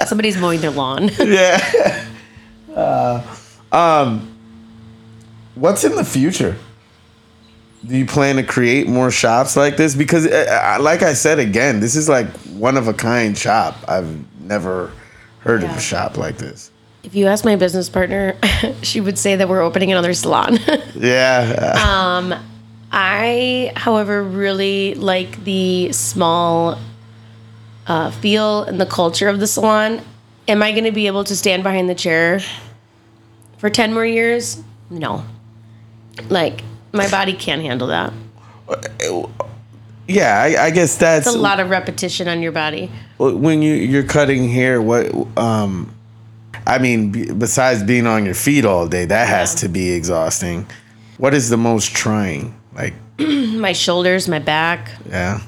Somebody's 0.06 0.38
mowing 0.38 0.60
their 0.60 0.70
lawn. 0.70 1.10
yeah. 1.20 2.06
Uh, 2.74 3.36
um, 3.70 4.34
what's 5.54 5.84
in 5.84 5.94
the 5.94 6.04
future? 6.04 6.56
Do 7.86 7.96
you 7.96 8.04
plan 8.06 8.36
to 8.36 8.42
create 8.42 8.86
more 8.88 9.10
shops 9.10 9.56
like 9.56 9.76
this? 9.76 9.94
Because, 9.94 10.26
uh, 10.26 10.74
uh, 10.78 10.82
like 10.82 11.02
I 11.02 11.14
said 11.14 11.38
again, 11.38 11.80
this 11.80 11.96
is 11.96 12.08
like 12.08 12.28
one 12.48 12.76
of 12.76 12.88
a 12.88 12.92
kind 12.94 13.36
shop. 13.36 13.76
I've 13.88 14.18
never 14.42 14.92
heard 15.40 15.62
of 15.64 15.70
a 15.70 15.80
shop 15.80 16.18
like 16.18 16.36
this. 16.36 16.70
if 17.02 17.14
you 17.14 17.26
ask 17.26 17.44
my 17.46 17.56
business 17.56 17.88
partner, 17.88 18.36
she 18.82 19.00
would 19.00 19.16
say 19.18 19.34
that 19.36 19.48
we're 19.48 19.62
opening 19.62 19.90
another 19.90 20.12
salon. 20.14 20.58
Yeah. 20.94 21.76
um, 21.82 22.34
I, 22.92 23.72
however, 23.76 24.22
really 24.22 24.94
like 24.94 25.42
the 25.44 25.92
small 25.92 26.78
uh, 27.86 28.10
feel 28.10 28.64
and 28.64 28.78
the 28.78 28.84
culture 28.86 29.28
of 29.28 29.40
the 29.40 29.46
salon. 29.46 30.02
Am 30.48 30.62
I 30.62 30.72
going 30.72 30.84
to 30.84 30.92
be 30.92 31.06
able 31.06 31.24
to 31.24 31.34
stand 31.36 31.62
behind 31.62 31.88
the 31.88 31.94
chair 31.94 32.40
for 33.56 33.70
10 33.70 33.94
more 33.94 34.04
years? 34.04 34.62
No. 34.90 35.24
Like, 36.28 36.62
my 36.92 37.08
body 37.08 37.32
can't 37.32 37.62
handle 37.62 37.88
that. 37.88 38.12
yeah, 40.08 40.40
I, 40.42 40.66
I 40.66 40.70
guess 40.70 40.96
that's 40.96 41.26
It's 41.26 41.36
a 41.36 41.38
lot 41.38 41.60
of 41.60 41.70
repetition 41.70 42.28
on 42.28 42.42
your 42.42 42.52
body. 42.52 42.90
when 43.18 43.62
you 43.62 43.74
you're 43.74 44.02
cutting 44.04 44.48
hair. 44.48 44.80
What 44.82 45.12
um, 45.36 45.94
I 46.66 46.78
mean, 46.78 47.38
besides 47.38 47.82
being 47.82 48.06
on 48.06 48.24
your 48.24 48.34
feet 48.34 48.64
all 48.64 48.86
day, 48.88 49.04
that 49.06 49.28
has 49.28 49.54
to 49.56 49.68
be 49.68 49.90
exhausting. 49.90 50.66
What 51.18 51.34
is 51.34 51.48
the 51.50 51.56
most 51.56 51.94
trying? 51.94 52.54
Like, 52.74 52.94
My 53.18 53.72
shoulders, 53.72 54.26
my 54.28 54.38
back, 54.38 54.90
yeah. 55.08 55.40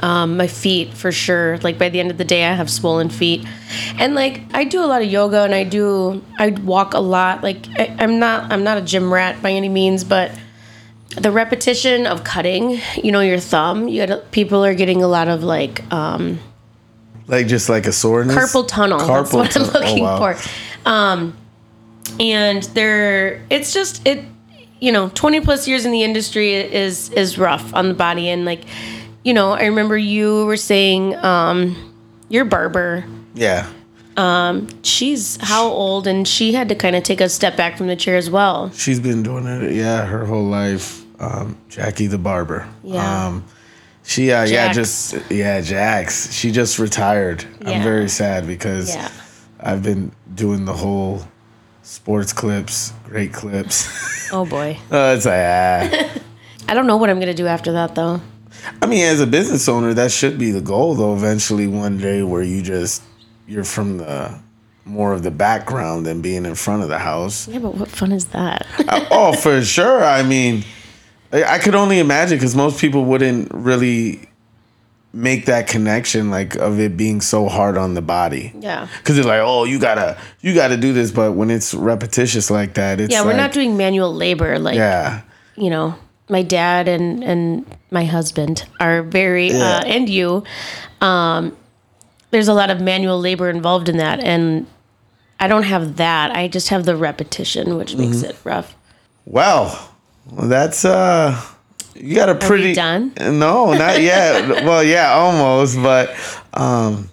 um, 0.00 0.36
my 0.36 0.46
feet 0.46 0.94
for 0.94 1.10
sure. 1.10 1.58
Like 1.58 1.78
by 1.78 1.88
the 1.88 1.98
end 1.98 2.10
of 2.10 2.18
the 2.18 2.24
day, 2.24 2.44
I 2.44 2.52
have 2.54 2.70
swollen 2.70 3.08
feet, 3.10 3.44
and 3.98 4.14
like 4.14 4.42
I 4.54 4.64
do 4.64 4.84
a 4.84 4.86
lot 4.86 5.02
of 5.02 5.08
yoga 5.10 5.42
and 5.42 5.54
I 5.54 5.64
do 5.64 6.22
I 6.38 6.50
walk 6.50 6.94
a 6.94 7.00
lot. 7.00 7.42
Like 7.42 7.66
I, 7.78 7.96
I'm 7.98 8.18
not 8.20 8.52
I'm 8.52 8.62
not 8.62 8.78
a 8.78 8.82
gym 8.82 9.12
rat 9.12 9.42
by 9.42 9.50
any 9.50 9.68
means, 9.68 10.04
but 10.04 10.30
the 11.16 11.30
repetition 11.32 12.06
of 12.06 12.22
cutting, 12.24 12.80
you 13.02 13.10
know, 13.12 13.20
your 13.20 13.38
thumb, 13.40 13.88
you 13.88 14.06
got 14.06 14.30
people 14.30 14.64
are 14.64 14.74
getting 14.74 15.02
a 15.02 15.08
lot 15.08 15.28
of 15.28 15.42
like 15.42 15.82
um, 15.92 16.38
Like 17.26 17.46
just 17.48 17.68
like 17.68 17.86
a 17.86 17.92
soreness. 17.92 18.36
carpal 18.36 18.66
tunnel. 18.66 18.98
That's 18.98 19.30
Carpal 19.32 19.34
what 19.34 19.56
I'm. 19.56 19.62
Oh, 19.62 19.72
looking 19.80 20.04
wow. 20.04 20.34
for. 20.34 20.88
Um, 20.88 21.36
and 22.18 22.62
they're 22.74 23.42
it's 23.50 23.72
just 23.72 24.06
it 24.06 24.24
you 24.80 24.90
know 24.92 25.10
20 25.10 25.40
plus 25.42 25.68
years 25.68 25.84
in 25.84 25.92
the 25.92 26.02
industry 26.02 26.54
is 26.54 27.10
is 27.10 27.38
rough 27.38 27.72
on 27.74 27.88
the 27.88 27.94
body 27.94 28.28
and 28.30 28.44
like 28.44 28.64
you 29.22 29.32
know 29.34 29.52
i 29.52 29.64
remember 29.66 29.96
you 29.96 30.44
were 30.46 30.56
saying 30.56 31.14
um 31.16 31.76
your 32.28 32.44
barber 32.44 33.04
Yeah. 33.34 33.68
She's 34.82 35.38
how 35.40 35.68
old 35.68 36.06
and 36.06 36.26
she 36.26 36.52
had 36.52 36.68
to 36.68 36.74
kind 36.74 36.96
of 36.96 37.02
take 37.02 37.20
a 37.20 37.28
step 37.28 37.56
back 37.56 37.76
from 37.78 37.86
the 37.86 37.96
chair 37.96 38.16
as 38.16 38.30
well 38.30 38.70
She's 38.72 39.00
been 39.00 39.22
doing 39.22 39.46
it, 39.46 39.72
yeah, 39.72 40.04
her 40.04 40.24
whole 40.24 40.44
life. 40.44 41.04
Um, 41.20 41.58
Jackie 41.68 42.06
the 42.06 42.16
barber. 42.16 42.66
Yeah. 42.82 43.26
Um, 43.26 43.44
she, 44.02 44.32
uh, 44.32 44.44
yeah, 44.44 44.72
just 44.72 45.14
yeah, 45.30 45.60
Jax. 45.60 46.32
She 46.32 46.50
just 46.50 46.78
retired. 46.78 47.44
I'm 47.64 47.82
very 47.82 48.08
sad 48.08 48.46
because 48.46 48.94
yeah 48.94 49.10
I've 49.62 49.82
been 49.82 50.12
doing 50.34 50.64
the 50.64 50.72
whole 50.72 51.22
sports 51.82 52.32
clips, 52.32 52.92
great 53.04 53.32
clips. 53.32 54.32
oh 54.32 54.46
boy 54.46 54.78
uh, 54.90 55.14
it's 55.16 55.26
like, 55.26 55.34
ah. 55.34 56.20
i 56.68 56.74
don't 56.74 56.86
know 56.86 56.96
what 56.96 57.10
i'm 57.10 57.18
gonna 57.18 57.34
do 57.34 57.48
after 57.48 57.72
that 57.72 57.96
though 57.96 58.20
I 58.82 58.86
mean, 58.86 59.04
as 59.06 59.20
a 59.20 59.26
business 59.26 59.68
owner, 59.68 59.94
that 59.94 60.12
should 60.12 60.38
be 60.38 60.50
the 60.50 60.60
goal, 60.60 60.94
though. 60.94 61.14
Eventually, 61.14 61.66
one 61.66 61.96
day, 61.96 62.22
where 62.22 62.42
you 62.42 62.60
just 62.60 63.02
you're 63.50 63.64
from 63.64 63.98
the 63.98 64.38
more 64.84 65.12
of 65.12 65.22
the 65.22 65.30
background 65.30 66.06
than 66.06 66.20
being 66.22 66.44
in 66.46 66.54
front 66.54 66.82
of 66.82 66.88
the 66.88 66.98
house. 66.98 67.46
yeah 67.48 67.58
but 67.58 67.74
what 67.74 67.88
fun 67.88 68.12
is 68.12 68.26
that 68.26 68.66
Uh, 68.88 69.04
oh, 69.10 69.32
for 69.32 69.62
sure. 69.76 70.02
I 70.02 70.22
mean, 70.22 70.64
I 71.32 71.38
I 71.54 71.58
could 71.58 71.74
only 71.74 71.98
imagine 71.98 72.38
because 72.38 72.54
most 72.56 72.80
people 72.80 73.02
wouldn't 73.04 73.52
really 73.52 74.28
make 75.12 75.46
that 75.46 75.66
connection, 75.66 76.30
like 76.30 76.54
of 76.56 76.78
it 76.78 76.96
being 76.96 77.20
so 77.20 77.48
hard 77.48 77.76
on 77.76 77.94
the 77.94 78.02
body. 78.02 78.52
yeah 78.60 78.86
Because 78.98 79.18
it's 79.18 79.26
like, 79.26 79.40
oh, 79.42 79.64
you 79.64 79.78
gotta, 79.80 80.16
you 80.40 80.54
gotta 80.54 80.76
do 80.76 80.92
this, 80.92 81.10
but 81.10 81.32
when 81.32 81.50
it's 81.50 81.74
repetitious 81.74 82.48
like 82.50 82.74
that, 82.74 83.00
it's 83.00 83.12
yeah 83.12 83.22
we're 83.22 83.34
like- 83.34 83.36
not 83.44 83.52
doing 83.52 83.76
manual 83.76 84.14
labor 84.14 84.58
like 84.58 84.76
Yeah, 84.76 85.22
you 85.56 85.68
know, 85.70 85.94
my 86.28 86.42
dad 86.42 86.86
and 86.88 87.24
and 87.24 87.64
my 87.90 88.04
husband 88.04 88.64
are 88.78 89.02
very 89.02 89.48
Yeah. 89.50 89.78
uh, 89.82 89.94
and 89.94 90.08
you. 90.08 90.44
Um, 91.00 91.56
there's 92.30 92.48
a 92.48 92.54
lot 92.54 92.70
of 92.70 92.80
manual 92.80 93.18
labor 93.20 93.48
involved 93.50 93.88
in 93.88 93.96
that, 93.98 94.20
and 94.20 94.66
I 95.38 95.48
don't 95.48 95.64
have 95.64 95.96
that. 95.96 96.30
I 96.36 96.48
just 96.48 96.68
have 96.68 96.84
the 96.84 96.96
repetition, 96.96 97.76
which 97.76 97.96
makes 97.96 98.18
Mm-hmm. 98.18 98.30
it 98.30 98.36
rough. 98.44 98.74
Well, 99.24 99.90
that's 100.32 100.84
uh 100.84 101.40
you 101.94 102.14
got 102.14 102.28
a 102.28 102.34
pretty 102.34 102.72
done? 102.72 103.12
No, 103.20 103.72
not 103.74 104.00
yet. 104.00 104.64
well, 104.64 104.82
yeah, 104.82 105.12
almost, 105.12 105.76
but 105.82 106.14
um 106.54 107.10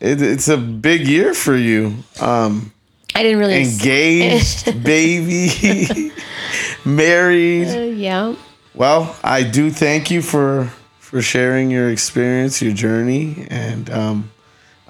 it, 0.00 0.20
it's 0.20 0.48
a 0.48 0.56
big 0.56 1.06
year 1.06 1.34
for 1.34 1.56
you. 1.56 1.94
Um 2.20 2.72
I 3.14 3.22
didn't 3.22 3.38
really 3.40 3.62
engaged, 3.62 4.82
baby, 4.84 6.10
married. 6.84 7.68
Uh, 7.68 7.80
yeah. 7.94 8.34
Well, 8.74 9.14
I 9.22 9.42
do 9.42 9.70
thank 9.70 10.10
you 10.10 10.22
for 10.22 10.70
for 10.98 11.20
sharing 11.20 11.70
your 11.70 11.90
experience, 11.90 12.62
your 12.62 12.72
journey, 12.72 13.46
and 13.50 13.90
um, 13.90 14.30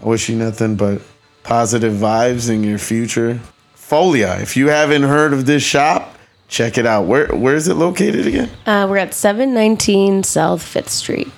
I 0.03 0.07
wish 0.07 0.29
you 0.29 0.37
nothing 0.37 0.75
but 0.75 1.01
positive 1.45 1.93
vibes 1.93 2.51
in 2.51 2.65
your 2.65 2.79
future. 2.79 3.41
Folia, 3.77 4.41
if 4.41 4.57
you 4.57 4.69
haven't 4.69 5.03
heard 5.03 5.33
of 5.33 5.47
this 5.47 5.62
shop, 5.62 6.17
check 6.49 6.77
it 6.77 6.87
out. 6.87 7.07
Where 7.07 7.29
where 7.29 7.55
is 7.55 7.69
it 7.69 7.75
located 7.75 8.27
again? 8.27 8.51
Uh, 8.67 8.87
we're 8.88 8.97
at 8.97 9.15
719 9.15 10.25
South 10.25 10.62
Fifth 10.62 10.88
Street. 10.91 11.31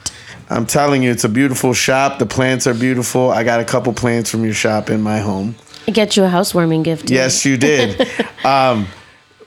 I'm 0.49 0.67
telling 0.67 1.03
you, 1.03 1.11
it's 1.11 1.25
a 1.25 1.29
beautiful 1.29 1.75
shop. 1.75 2.19
The 2.19 2.27
plants 2.27 2.67
are 2.67 2.75
beautiful. 2.75 3.31
I 3.31 3.45
got 3.45 3.61
a 3.61 3.65
couple 3.65 3.93
plants 3.93 4.31
from 4.31 4.45
your 4.45 4.55
shop 4.55 4.89
in 4.89 5.03
my 5.03 5.19
home. 5.19 5.57
I 5.87 5.91
get 5.91 6.17
you 6.17 6.25
a 6.25 6.29
housewarming 6.29 6.83
gift. 6.83 7.11
Yes, 7.11 7.45
you 7.45 7.57
did. 7.57 8.09
um, 8.45 8.87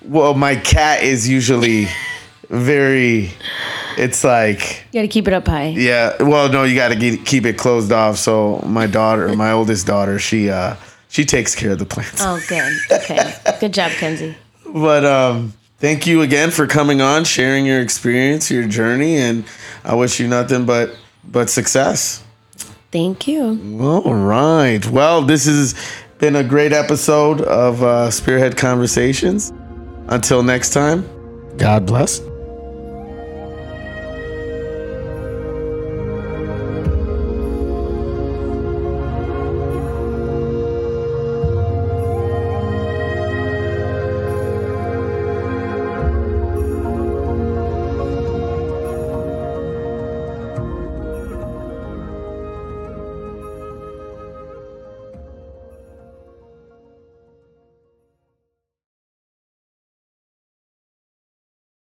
well, 0.04 0.34
my 0.34 0.56
cat 0.56 1.04
is 1.04 1.28
usually 1.28 1.88
very. 2.50 3.32
It's 3.98 4.24
like 4.24 4.86
You 4.92 5.00
got 5.00 5.02
to 5.02 5.08
keep 5.08 5.28
it 5.28 5.34
up 5.34 5.48
high. 5.48 5.68
yeah. 5.70 6.22
Well, 6.22 6.50
no, 6.52 6.64
you 6.64 6.76
got 6.76 6.90
to 6.90 7.18
keep 7.18 7.46
it 7.46 7.58
closed 7.58 7.92
off. 7.92 8.18
So 8.18 8.60
my 8.66 8.88
daughter, 8.88 9.36
my 9.36 9.52
oldest 9.52 9.88
daughter, 9.88 10.20
she 10.20 10.50
uh 10.50 10.76
she 11.10 11.24
takes 11.26 11.56
care 11.56 11.72
of 11.72 11.80
the 11.80 11.86
plants. 11.86 12.22
Oh, 12.22 12.40
good. 12.48 12.72
Okay. 12.92 13.34
good 13.60 13.74
job, 13.74 13.92
Kenzie. 13.92 14.36
But 14.74 15.06
um, 15.06 15.54
thank 15.80 16.06
you 16.06 16.22
again 16.22 16.52
for 16.52 16.68
coming 16.68 17.02
on, 17.02 17.24
sharing 17.24 17.66
your 17.66 17.80
experience, 17.82 18.52
your 18.52 18.68
journey, 18.68 19.18
and 19.18 19.46
I 19.86 19.96
wish 19.96 20.20
you 20.20 20.28
nothing 20.28 20.66
but 20.66 20.96
but 21.24 21.50
success. 21.50 22.24
Thank 22.92 23.28
you. 23.28 23.80
All 23.82 24.14
right. 24.14 24.86
Well, 24.88 25.22
this 25.22 25.46
has 25.46 25.76
been 26.20 26.36
a 26.36 26.44
great 26.44 26.74
episode 26.74 27.42
of 27.42 27.84
uh, 27.84 28.12
Spearhead 28.12 28.58
Conversations. 28.58 29.52
Until 30.10 30.42
next 30.44 30.72
time, 30.72 31.06
God 31.58 31.86
bless. 31.86 32.22